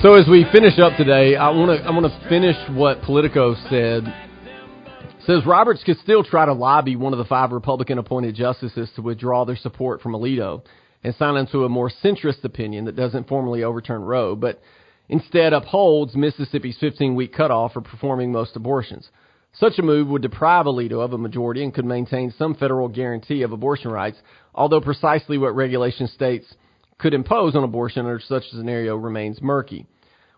So 0.00 0.14
as 0.14 0.28
we 0.28 0.46
finish 0.52 0.78
up 0.78 0.96
today, 0.96 1.34
I 1.34 1.50
want 1.50 1.80
to 1.80 1.84
I 1.84 1.90
want 1.90 2.06
to 2.06 2.28
finish 2.28 2.56
what 2.70 3.02
Politico 3.02 3.54
said. 3.68 4.04
It 4.06 5.26
says 5.26 5.46
Roberts 5.46 5.82
could 5.82 5.98
still 5.98 6.22
try 6.22 6.46
to 6.46 6.52
lobby 6.52 6.94
one 6.94 7.12
of 7.12 7.18
the 7.18 7.24
five 7.24 7.50
Republican 7.50 7.98
appointed 7.98 8.34
justices 8.34 8.90
to 8.96 9.02
withdraw 9.02 9.44
their 9.44 9.56
support 9.56 10.02
from 10.02 10.12
Alito 10.12 10.62
and 11.04 11.14
sign 11.16 11.36
into 11.36 11.64
a 11.64 11.68
more 11.68 11.90
centrist 12.02 12.42
opinion 12.44 12.86
that 12.86 12.96
doesn't 12.96 13.28
formally 13.28 13.62
overturn 13.62 14.02
Roe, 14.02 14.34
but 14.34 14.60
instead 15.08 15.52
upholds 15.52 16.16
Mississippi's 16.16 16.78
15 16.80 17.14
week 17.14 17.34
cutoff 17.34 17.74
for 17.74 17.82
performing 17.82 18.32
most 18.32 18.56
abortions. 18.56 19.10
Such 19.52 19.78
a 19.78 19.82
move 19.82 20.08
would 20.08 20.22
deprive 20.22 20.66
Alito 20.66 21.04
of 21.04 21.12
a 21.12 21.18
majority 21.18 21.62
and 21.62 21.72
could 21.72 21.84
maintain 21.84 22.34
some 22.36 22.54
federal 22.54 22.88
guarantee 22.88 23.42
of 23.42 23.52
abortion 23.52 23.90
rights, 23.90 24.16
although 24.54 24.80
precisely 24.80 25.38
what 25.38 25.54
regulation 25.54 26.08
states 26.08 26.52
could 26.98 27.14
impose 27.14 27.54
on 27.54 27.62
abortion 27.62 28.06
under 28.06 28.18
such 28.18 28.44
a 28.44 28.56
scenario 28.56 28.96
remains 28.96 29.42
murky. 29.42 29.86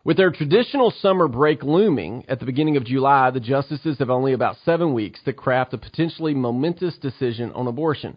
With 0.05 0.17
their 0.17 0.31
traditional 0.31 0.93
summer 1.01 1.29
break 1.29 1.63
looming 1.63 2.25
at 2.29 2.41
the 2.41 2.47
beginning 2.47 2.77
of 2.77 2.85
July, 2.85 3.31
the 3.31 3.41
justices 3.41 3.99
have 3.99 4.11
only 4.11 4.35
about 4.35 4.57
seven 4.65 4.95
weeks 4.95 5.21
to 5.25 5.33
craft 5.33 5.75
a 5.75 5.79
potentially 5.79 6.35
momentous 6.35 6.97
decision 6.99 7.53
on 7.53 7.67
abortion, 7.67 8.17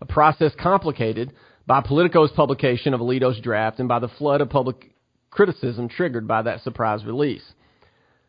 a 0.00 0.06
process 0.06 0.52
complicated 0.60 1.32
by 1.66 1.80
Politico's 1.80 2.30
publication 2.32 2.94
of 2.94 3.00
Alito's 3.00 3.40
draft 3.40 3.78
and 3.78 3.88
by 3.88 3.98
the 3.98 4.08
flood 4.08 4.40
of 4.40 4.50
public 4.50 4.94
criticism 5.30 5.88
triggered 5.88 6.28
by 6.28 6.42
that 6.42 6.62
surprise 6.62 7.04
release. 7.04 7.44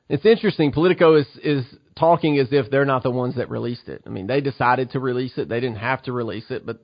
It's 0.08 0.26
interesting. 0.26 0.72
Politico 0.72 1.16
is 1.16 1.28
is 1.44 1.66
talking 1.98 2.38
as 2.38 2.50
if 2.52 2.70
they're 2.70 2.86
not 2.86 3.04
the 3.04 3.12
ones 3.12 3.36
that 3.36 3.50
released 3.50 3.88
it. 3.88 4.04
I 4.06 4.10
mean, 4.10 4.28
they 4.28 4.42
decided 4.42 4.92
to 4.92 5.00
release 5.00 5.38
it. 5.38 5.50
They 5.50 5.60
didn't 5.60 5.78
have 5.78 6.04
to 6.04 6.12
release 6.12 6.46
it, 6.50 6.66
but 6.66 6.80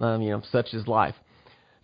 um, 0.00 0.22
you 0.22 0.30
know, 0.30 0.42
such 0.50 0.72
is 0.72 0.86
life. 0.86 1.14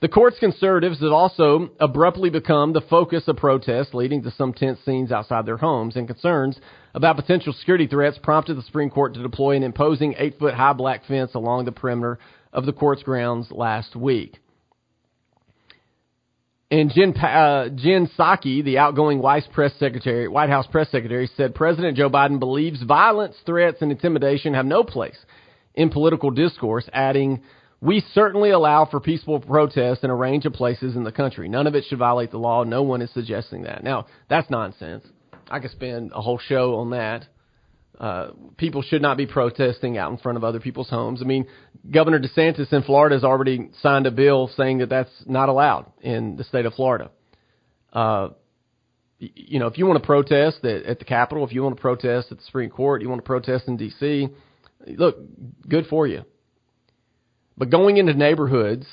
The 0.01 0.09
court's 0.09 0.39
conservatives 0.39 1.01
have 1.01 1.13
also 1.13 1.71
abruptly 1.81 2.29
become 2.29 2.73
the 2.73 2.83
focus 2.83 3.25
of 3.27 3.37
protests, 3.37 3.95
leading 3.95 4.23
to 4.25 4.31
some 4.33 4.53
tense 4.53 4.79
scenes 4.85 5.11
outside 5.11 5.47
their 5.47 5.57
homes, 5.57 5.97
and 5.97 6.07
concerns 6.07 6.59
about 6.95 7.17
potential 7.17 7.55
security 7.55 7.87
threats 7.87 8.19
prompted 8.23 8.57
the 8.57 8.63
Supreme 8.63 8.91
Court 8.91 9.15
to 9.15 9.23
deploy 9.23 9.57
an 9.57 9.63
imposing 9.63 10.15
eight 10.19 10.39
foot 10.39 10.55
high 10.55 10.75
black 10.75 11.07
fence 11.07 11.35
along 11.35 11.65
the 11.65 11.73
perimeter 11.73 12.19
of 12.55 12.65
the 12.65 12.73
court's 12.73 13.03
grounds 13.03 13.51
last 13.51 13.95
week. 13.95 14.39
And 16.71 16.91
Jen, 16.91 17.15
uh, 17.17 17.69
Jen 17.69 18.09
Psaki, 18.19 18.65
the 18.65 18.79
outgoing 18.79 19.21
Vice 19.21 19.47
Press 19.53 19.73
Secretary, 19.79 20.27
White 20.27 20.49
House 20.49 20.67
Press 20.67 20.91
Secretary, 20.91 21.31
said 21.37 21.55
President 21.55 21.97
Joe 21.97 22.09
Biden 22.09 22.39
believes 22.39 22.83
violence, 22.83 23.37
threats, 23.45 23.83
and 23.83 23.93
intimidation 23.93 24.55
have 24.55 24.67
no 24.67 24.83
place 24.83 25.19
in 25.75 25.91
political 25.91 26.31
discourse, 26.31 26.89
adding, 26.93 27.43
We 27.81 28.03
certainly 28.13 28.51
allow 28.51 28.87
for 28.87 28.99
peaceful 28.99 29.41
protests 29.41 30.03
in 30.03 30.11
a 30.11 30.17
range 30.17 30.47
of 30.47 30.53
places 30.53 30.97
in 30.97 31.05
the 31.05 31.13
country. 31.13 31.49
None 31.49 31.67
of 31.67 31.75
it 31.75 31.85
should 31.85 31.99
violate 31.99 32.31
the 32.31 32.39
law. 32.39 32.65
No 32.65 32.83
one 32.83 33.03
is 33.03 33.13
suggesting 33.13 33.63
that. 33.65 33.85
Now, 33.85 34.07
that's 34.29 34.51
nonsense. 34.51 35.05
I 35.51 35.61
could 35.61 35.71
spend 35.71 36.13
a 36.15 36.23
whole 36.23 36.39
show 36.39 36.77
on 36.77 36.91
that. 36.91 37.27
Uh, 37.99 38.31
people 38.57 38.83
should 38.83 39.03
not 39.03 39.17
be 39.17 39.27
protesting 39.27 39.97
out 39.97 40.11
in 40.11 40.19
front 40.19 40.37
of 40.37 40.43
other 40.43 40.59
people's 40.59 40.91
homes. 40.91 41.21
I 41.23 41.27
mean, 41.27 41.47
Governor 41.91 42.19
DeSantis 42.19 42.73
in 42.73 42.83
Florida 42.83 43.15
has 43.15 43.23
already 43.25 43.71
signed 43.83 44.07
a 44.07 44.11
bill 44.11 44.51
saying 44.57 44.79
that 44.79 44.89
that's 44.89 45.13
not 45.27 45.49
allowed 45.49 45.87
in 46.01 46.37
the 46.37 46.45
state 46.45 46.67
of 46.67 46.75
Florida. 46.75 47.11
Uh, 47.93 48.31
you 49.19 49.61
know, 49.61 49.69
if 49.69 49.79
you 49.79 49.87
want 49.87 50.01
to 50.01 50.07
protest 50.07 50.65
at, 50.65 50.85
at 50.85 50.99
the 50.99 51.05
Capitol, 51.05 51.47
if 51.47 51.53
you 51.53 51.63
want 51.63 51.77
to 51.77 51.81
protest 51.81 52.33
at 52.33 52.39
the 52.39 52.45
Supreme 52.45 52.71
Court, 52.71 53.01
you 53.01 53.09
want 53.09 53.21
to 53.21 53.27
protest 53.27 53.69
in 53.69 53.77
D.C., 53.77 54.29
look, 54.87 55.17
good 55.69 55.87
for 55.87 56.07
you. 56.07 56.25
But 57.57 57.71
going 57.71 57.97
into 57.97 58.15
neighborhoods 58.15 58.87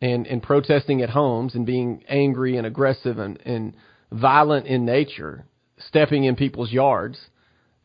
and, 0.00 0.26
and 0.26 0.42
protesting 0.42 1.02
at 1.02 1.10
homes 1.10 1.54
and 1.54 1.66
being 1.66 2.04
angry 2.08 2.56
and 2.56 2.66
aggressive 2.66 3.18
and, 3.18 3.38
and 3.44 3.76
violent 4.10 4.66
in 4.66 4.86
nature, 4.86 5.44
stepping 5.78 6.24
in 6.24 6.36
people's 6.36 6.72
yards, 6.72 7.18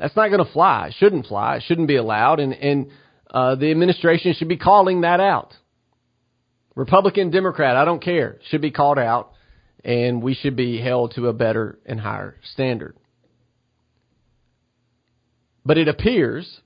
that's 0.02 0.16
not 0.16 0.30
going 0.30 0.44
to 0.44 0.52
fly. 0.52 0.88
It 0.88 0.96
shouldn't 0.98 1.28
fly. 1.28 1.58
It 1.58 1.64
shouldn't 1.68 1.88
be 1.88 1.96
allowed. 1.96 2.40
And, 2.40 2.54
and 2.54 2.90
uh, 3.30 3.54
the 3.54 3.70
administration 3.70 4.34
should 4.34 4.48
be 4.48 4.58
calling 4.58 5.02
that 5.02 5.20
out. 5.20 5.54
Republican, 6.74 7.30
Democrat, 7.30 7.78
I 7.78 7.86
don't 7.86 8.02
care, 8.02 8.40
should 8.50 8.62
be 8.62 8.72
called 8.72 8.98
out, 8.98 9.34
and 9.84 10.24
we 10.24 10.34
should 10.34 10.56
be 10.56 10.82
held 10.82 11.14
to 11.16 11.28
a 11.28 11.34
better 11.34 11.78
and 11.86 12.00
higher 12.00 12.38
standard. 12.54 12.96
But 15.64 15.78
it 15.78 15.88
appears 15.88 16.62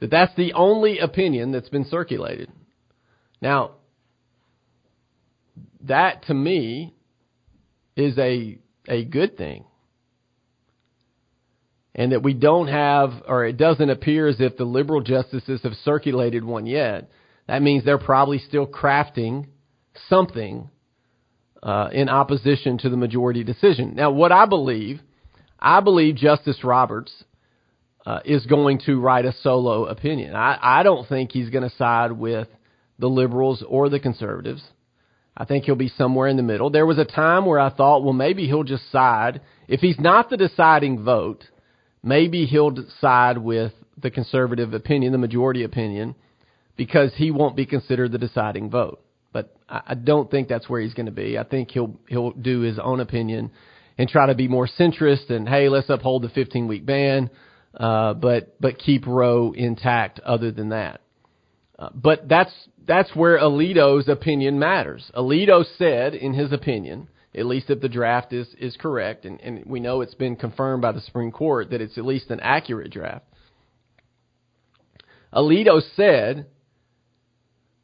that 0.00 0.10
that's 0.10 0.34
the 0.36 0.54
only 0.54 0.98
opinion 0.98 1.52
that's 1.52 1.68
been 1.68 1.84
circulated. 1.84 2.50
Now, 3.42 3.72
that 5.82 6.24
to 6.26 6.34
me 6.34 6.94
is 7.96 8.16
a 8.16 8.58
a 8.88 9.04
good 9.04 9.36
thing. 9.36 9.64
And 11.94 12.10
that 12.12 12.22
we 12.22 12.34
don't 12.34 12.66
have, 12.66 13.12
or 13.28 13.44
it 13.44 13.56
doesn't 13.56 13.88
appear 13.88 14.26
as 14.26 14.40
if 14.40 14.56
the 14.56 14.64
liberal 14.64 15.00
justices 15.00 15.60
have 15.62 15.74
circulated 15.84 16.44
one 16.44 16.66
yet. 16.66 17.08
That 17.46 17.62
means 17.62 17.84
they're 17.84 17.98
probably 17.98 18.38
still 18.38 18.66
crafting 18.66 19.46
something 20.08 20.70
uh, 21.62 21.90
in 21.92 22.08
opposition 22.08 22.78
to 22.78 22.90
the 22.90 22.96
majority 22.96 23.44
decision. 23.44 23.94
Now, 23.94 24.10
what 24.10 24.32
I 24.32 24.46
believe, 24.46 25.00
I 25.58 25.80
believe 25.80 26.16
Justice 26.16 26.64
Roberts 26.64 27.12
uh, 28.04 28.20
is 28.24 28.44
going 28.46 28.80
to 28.86 29.00
write 29.00 29.24
a 29.24 29.32
solo 29.42 29.86
opinion. 29.86 30.34
I, 30.34 30.58
I 30.60 30.82
don't 30.82 31.08
think 31.08 31.32
he's 31.32 31.50
going 31.50 31.68
to 31.68 31.76
side 31.76 32.12
with 32.12 32.48
the 32.98 33.08
liberals 33.08 33.64
or 33.66 33.88
the 33.88 34.00
conservatives. 34.00 34.62
I 35.36 35.44
think 35.44 35.64
he'll 35.64 35.74
be 35.74 35.88
somewhere 35.88 36.28
in 36.28 36.36
the 36.36 36.42
middle. 36.42 36.70
There 36.70 36.86
was 36.86 36.98
a 36.98 37.04
time 37.04 37.46
where 37.46 37.58
I 37.58 37.70
thought, 37.70 38.04
well, 38.04 38.12
maybe 38.12 38.46
he'll 38.46 38.62
just 38.62 38.90
side. 38.92 39.40
If 39.66 39.80
he's 39.80 39.98
not 39.98 40.30
the 40.30 40.36
deciding 40.36 41.02
vote, 41.02 41.44
maybe 42.04 42.46
he'll 42.46 42.74
side 43.00 43.38
with 43.38 43.72
the 44.00 44.10
conservative 44.10 44.74
opinion, 44.74 45.12
the 45.12 45.18
majority 45.18 45.64
opinion, 45.64 46.14
because 46.76 47.12
he 47.16 47.30
won't 47.30 47.56
be 47.56 47.66
considered 47.66 48.12
the 48.12 48.18
deciding 48.18 48.70
vote. 48.70 49.00
But 49.32 49.56
I 49.68 49.94
don't 49.94 50.30
think 50.30 50.48
that's 50.48 50.68
where 50.68 50.80
he's 50.80 50.94
going 50.94 51.06
to 51.06 51.12
be. 51.12 51.36
I 51.38 51.42
think 51.44 51.70
he'll 51.72 51.98
he'll 52.08 52.30
do 52.30 52.60
his 52.60 52.78
own 52.78 53.00
opinion 53.00 53.50
and 53.98 54.08
try 54.08 54.26
to 54.26 54.34
be 54.34 54.46
more 54.46 54.68
centrist 54.78 55.30
and 55.30 55.48
hey, 55.48 55.68
let's 55.68 55.88
uphold 55.88 56.22
the 56.22 56.28
15 56.28 56.68
week 56.68 56.86
ban 56.86 57.30
uh, 57.76 58.14
but 58.14 58.60
but 58.60 58.78
keep 58.78 59.06
Roe 59.06 59.52
intact. 59.52 60.20
Other 60.20 60.50
than 60.52 60.70
that, 60.70 61.00
uh, 61.78 61.90
but 61.94 62.28
that's 62.28 62.52
that's 62.86 63.14
where 63.14 63.38
Alito's 63.38 64.08
opinion 64.08 64.58
matters. 64.58 65.10
Alito 65.16 65.64
said, 65.76 66.14
in 66.14 66.34
his 66.34 66.52
opinion, 66.52 67.08
at 67.34 67.46
least 67.46 67.70
if 67.70 67.80
the 67.80 67.88
draft 67.88 68.32
is 68.32 68.48
is 68.58 68.76
correct, 68.76 69.24
and, 69.24 69.40
and 69.40 69.64
we 69.66 69.80
know 69.80 70.00
it's 70.00 70.14
been 70.14 70.36
confirmed 70.36 70.82
by 70.82 70.92
the 70.92 71.00
Supreme 71.00 71.32
Court 71.32 71.70
that 71.70 71.80
it's 71.80 71.98
at 71.98 72.04
least 72.04 72.30
an 72.30 72.40
accurate 72.40 72.92
draft. 72.92 73.24
Alito 75.32 75.82
said, 75.96 76.46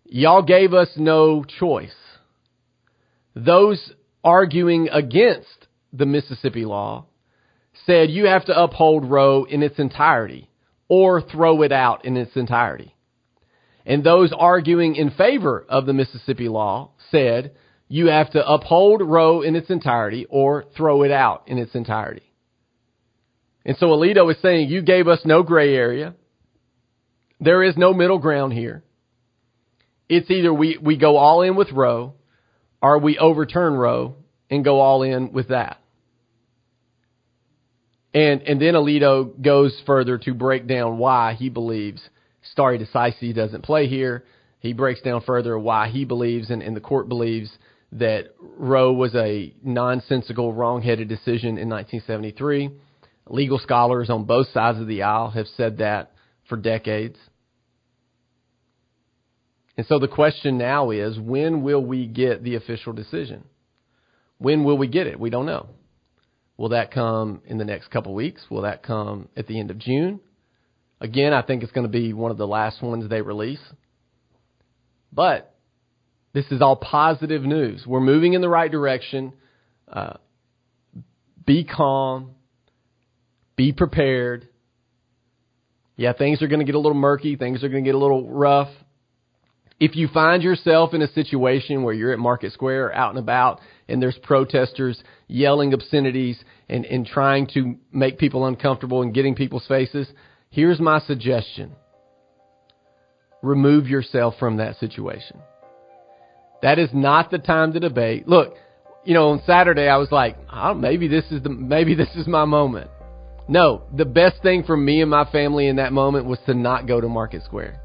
"Y'all 0.05 0.43
gave 0.43 0.73
us 0.73 0.89
no 0.97 1.45
choice." 1.45 1.95
Those 3.35 3.93
arguing 4.23 4.89
against 4.91 5.67
the 5.93 6.07
Mississippi 6.07 6.65
law 6.65 7.07
said 7.87 8.11
you 8.11 8.27
have 8.27 8.45
to 8.45 8.61
uphold 8.61 9.11
Roe 9.11 9.45
in 9.45 9.63
its 9.63 9.79
entirety 9.79 10.51
or 10.89 11.21
throw 11.21 11.63
it 11.63 11.73
out 11.73 12.05
in 12.05 12.17
its 12.17 12.37
entirety. 12.37 12.95
And 13.87 14.05
those 14.05 14.33
arguing 14.37 14.97
in 14.97 15.11
favor 15.11 15.65
of 15.69 15.87
the 15.87 15.93
Mississippi 15.93 16.49
law 16.49 16.91
said 17.11 17.53
you 17.93 18.07
have 18.07 18.31
to 18.31 18.49
uphold 18.49 19.03
Roe 19.03 19.43
in 19.43 19.57
its 19.57 19.69
entirety 19.69 20.25
or 20.31 20.65
throw 20.77 21.03
it 21.03 21.11
out 21.11 21.49
in 21.49 21.59
its 21.59 21.75
entirety. 21.75 22.23
And 23.65 23.77
so 23.79 23.89
Alito 23.89 24.31
is 24.31 24.41
saying 24.41 24.69
you 24.69 24.81
gave 24.81 25.09
us 25.09 25.19
no 25.25 25.43
gray 25.43 25.75
area. 25.75 26.15
There 27.41 27.65
is 27.65 27.77
no 27.77 27.93
middle 27.93 28.21
ground 28.21 28.53
here. 28.53 28.85
It's 30.09 30.31
either 30.31 30.55
we, 30.55 30.79
we 30.81 30.97
go 30.97 31.17
all 31.17 31.43
in 31.43 31.57
with 31.57 31.73
Roe 31.73 32.15
or 32.81 33.01
we 33.01 33.19
overturn 33.19 33.75
Roe 33.75 34.15
and 34.49 34.65
go 34.65 34.79
all 34.79 35.03
in 35.03 35.33
with 35.33 35.49
that. 35.49 35.79
And 38.15 38.43
and 38.43 38.63
then 38.63 38.75
Alito 38.75 39.41
goes 39.43 39.77
further 39.85 40.17
to 40.19 40.35
break 40.35 40.69
down 40.69 40.99
why 40.99 41.35
he 41.35 41.49
believes 41.49 42.01
stare 42.53 42.79
decisis 42.79 43.35
doesn't 43.35 43.63
play 43.63 43.89
here. 43.89 44.25
He 44.61 44.75
breaks 44.75 45.01
down 45.01 45.23
further 45.23 45.59
why 45.59 45.89
he 45.89 46.05
believes 46.05 46.51
and, 46.51 46.63
and 46.63 46.77
the 46.77 46.81
court 46.81 47.09
believes 47.09 47.51
that 47.93 48.35
Roe 48.41 48.93
was 48.93 49.15
a 49.15 49.53
nonsensical, 49.63 50.53
wrong-headed 50.53 51.09
decision 51.09 51.59
in 51.59 51.69
1973. 51.69 52.71
Legal 53.27 53.59
scholars 53.59 54.11
on 54.11 54.25
both 54.25 54.49
sides 54.53 54.79
of 54.79 54.87
the 54.87 55.03
aisle 55.03 55.31
have 55.31 55.47
said 55.57 55.79
that 55.79 56.13
for 56.49 56.57
decades. 56.57 57.17
And 59.77 59.87
so 59.87 59.99
the 59.99 60.09
question 60.09 60.59
now 60.59 60.91
is 60.91 61.19
when 61.19 61.63
will 61.63 61.85
we 61.85 62.07
get 62.07 62.43
the 62.43 62.57
official 62.57 62.93
decision? 62.93 63.45
When 64.39 64.65
will 64.65 64.79
we 64.79 64.89
get 64.89 65.07
it? 65.07 65.19
We 65.19 65.31
don't 65.31 65.47
know. 65.47 65.69
Will 66.57 66.71
that 66.71 66.93
come 66.93 67.41
in 67.47 67.59
the 67.59 67.65
next 67.65 67.91
couple 67.91 68.15
weeks? 68.15 68.43
Will 68.51 68.63
that 68.63 68.83
come 68.83 69.29
at 69.37 69.47
the 69.47 69.59
end 69.59 69.71
of 69.71 69.79
June? 69.79 70.21
Again, 71.01 71.33
I 71.33 71.43
think 71.43 71.63
it's 71.63 71.73
going 71.73 71.87
to 71.87 71.93
be 71.93 72.13
one 72.13 72.31
of 72.31 72.37
the 72.37 72.47
last 72.47 72.83
ones 72.83 73.09
they 73.09 73.23
release. 73.23 73.61
But 75.13 75.55
this 76.33 76.47
is 76.51 76.63
all 76.63 76.77
positive 76.77 77.43
news. 77.43 77.85
We're 77.87 78.01
moving 78.01 78.35
in 78.35 78.41
the 78.41 78.49
right 78.49 78.71
direction. 78.71 79.33
Uh, 79.91 80.15
be 81.45 81.65
calm. 81.65 82.33
Be 83.57 83.73
prepared. 83.73 84.49
Yeah, 85.97 86.13
things 86.13 86.41
are 86.41 86.47
going 86.47 86.61
to 86.61 86.65
get 86.65 86.77
a 86.77 86.79
little 86.79 86.95
murky. 86.95 87.37
Things 87.37 87.65
are 87.65 87.69
going 87.69 87.85
to 87.85 87.89
get 87.89 87.95
a 87.95 87.99
little 87.99 88.29
rough. 88.31 88.71
If 89.81 89.97
you 89.97 90.09
find 90.09 90.43
yourself 90.43 90.95
in 90.95 91.03
a 91.03 91.09
situation 91.09 91.83
where 91.83 91.95
you're 91.95 92.13
at 92.13 92.19
Market 92.19 92.53
Square 92.53 92.95
out 92.95 93.11
and 93.11 93.19
about 93.19 93.61
and 93.89 94.01
there's 94.01 94.19
protesters 94.23 95.03
yelling 95.27 95.73
obscenities 95.73 96.39
and, 96.69 96.85
and 96.85 97.07
trying 97.07 97.49
to 97.55 97.77
make 97.91 98.19
people 98.19 98.47
uncomfortable 98.47 99.03
and 99.03 99.13
getting 99.13 99.35
people's 99.35 99.67
faces, 99.67 100.07
here's 100.51 100.81
my 100.81 101.01
suggestion. 101.01 101.73
Remove 103.43 103.89
yourself 103.89 104.35
from 104.39 104.59
that 104.59 104.77
situation. 104.77 105.41
That 106.63 106.79
is 106.79 106.91
not 106.93 107.31
the 107.31 107.39
time 107.39 107.73
to 107.73 107.81
debate. 107.81 108.29
Look, 108.29 108.55
you 109.05 109.15
know, 109.15 109.31
on 109.31 109.43
Saturday 109.47 109.89
I 109.89 109.97
was 109.97 110.13
like, 110.13 110.37
oh, 110.53 110.75
maybe 110.75 111.09
this 111.09 111.25
is 111.31 111.43
the 111.43 111.49
maybe 111.49 111.95
this 111.95 112.15
is 112.17 112.27
my 112.27 112.45
moment. 112.45 112.91
No, 113.49 113.83
the 113.97 114.05
best 114.05 114.43
thing 114.43 114.63
for 114.63 114.77
me 114.77 115.01
and 115.01 115.11
my 115.11 115.25
family 115.31 115.67
in 115.67 115.77
that 115.77 115.93
moment 115.93 116.27
was 116.27 116.39
to 116.47 116.55
not 116.55 116.87
go 116.87 117.01
to 117.01 117.09
Market 117.09 117.43
Square. 117.45 117.81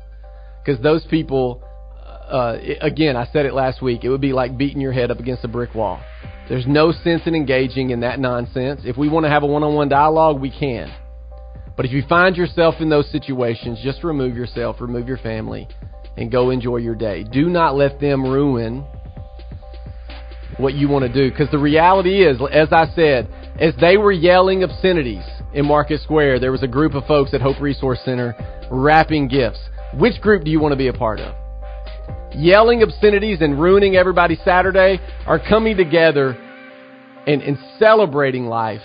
Because 0.63 0.81
those 0.83 1.05
people 1.05 1.63
uh, 2.29 2.57
again, 2.81 3.15
I 3.15 3.27
said 3.31 3.45
it 3.45 3.53
last 3.53 3.81
week, 3.81 4.03
it 4.03 4.09
would 4.09 4.21
be 4.21 4.33
like 4.33 4.57
beating 4.57 4.81
your 4.81 4.91
head 4.91 5.11
up 5.11 5.19
against 5.19 5.43
a 5.43 5.47
brick 5.47 5.75
wall. 5.75 6.01
There's 6.49 6.65
no 6.67 6.91
sense 6.91 7.23
in 7.25 7.35
engaging 7.35 7.89
in 7.91 8.01
that 8.01 8.19
nonsense. 8.19 8.81
If 8.83 8.97
we 8.97 9.09
want 9.09 9.25
to 9.25 9.29
have 9.29 9.43
a 9.43 9.47
one 9.47 9.63
on 9.63 9.73
one 9.73 9.89
dialogue, 9.89 10.39
we 10.39 10.51
can. 10.51 10.93
But 11.75 11.85
if 11.85 11.91
you 11.91 12.03
find 12.07 12.35
yourself 12.35 12.75
in 12.79 12.89
those 12.89 13.09
situations, 13.11 13.79
just 13.83 14.03
remove 14.03 14.35
yourself, 14.35 14.77
remove 14.79 15.07
your 15.07 15.17
family, 15.17 15.67
and 16.17 16.31
go 16.31 16.49
enjoy 16.49 16.77
your 16.77 16.95
day. 16.95 17.23
Do 17.23 17.49
not 17.49 17.75
let 17.75 17.99
them 17.99 18.23
ruin 18.23 18.85
what 20.57 20.73
you 20.73 20.87
want 20.87 21.05
to 21.05 21.13
do. 21.13 21.29
Because 21.29 21.49
the 21.51 21.59
reality 21.59 22.25
is, 22.25 22.37
as 22.51 22.69
I 22.71 22.85
said, 22.95 23.29
as 23.59 23.73
they 23.79 23.97
were 23.97 24.11
yelling 24.11 24.63
obscenities 24.63 25.23
in 25.53 25.65
Market 25.65 26.01
Square, 26.01 26.39
there 26.39 26.51
was 26.51 26.63
a 26.63 26.67
group 26.67 26.93
of 26.93 27.05
folks 27.05 27.33
at 27.33 27.41
Hope 27.41 27.61
Resource 27.61 27.99
Center 28.05 28.35
wrapping 28.71 29.27
gifts. 29.27 29.59
Which 29.93 30.19
group 30.21 30.43
do 30.43 30.51
you 30.51 30.59
want 30.59 30.71
to 30.73 30.77
be 30.77 30.87
a 30.87 30.93
part 30.93 31.19
of? 31.19 31.35
yelling 32.37 32.83
obscenities 32.83 33.41
and 33.41 33.59
ruining 33.59 33.95
everybody's 33.95 34.39
Saturday 34.43 34.99
are 35.25 35.39
coming 35.39 35.77
together 35.77 36.31
and, 37.27 37.41
and 37.41 37.57
celebrating 37.79 38.45
life 38.45 38.81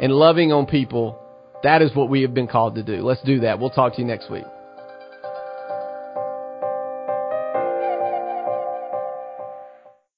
and 0.00 0.12
loving 0.12 0.52
on 0.52 0.66
people. 0.66 1.18
That 1.62 1.82
is 1.82 1.94
what 1.94 2.08
we 2.08 2.22
have 2.22 2.34
been 2.34 2.48
called 2.48 2.74
to 2.76 2.82
do. 2.82 3.02
Let's 3.02 3.22
do 3.22 3.40
that. 3.40 3.58
We'll 3.58 3.70
talk 3.70 3.94
to 3.94 4.00
you 4.00 4.06
next 4.06 4.30
week. 4.30 4.44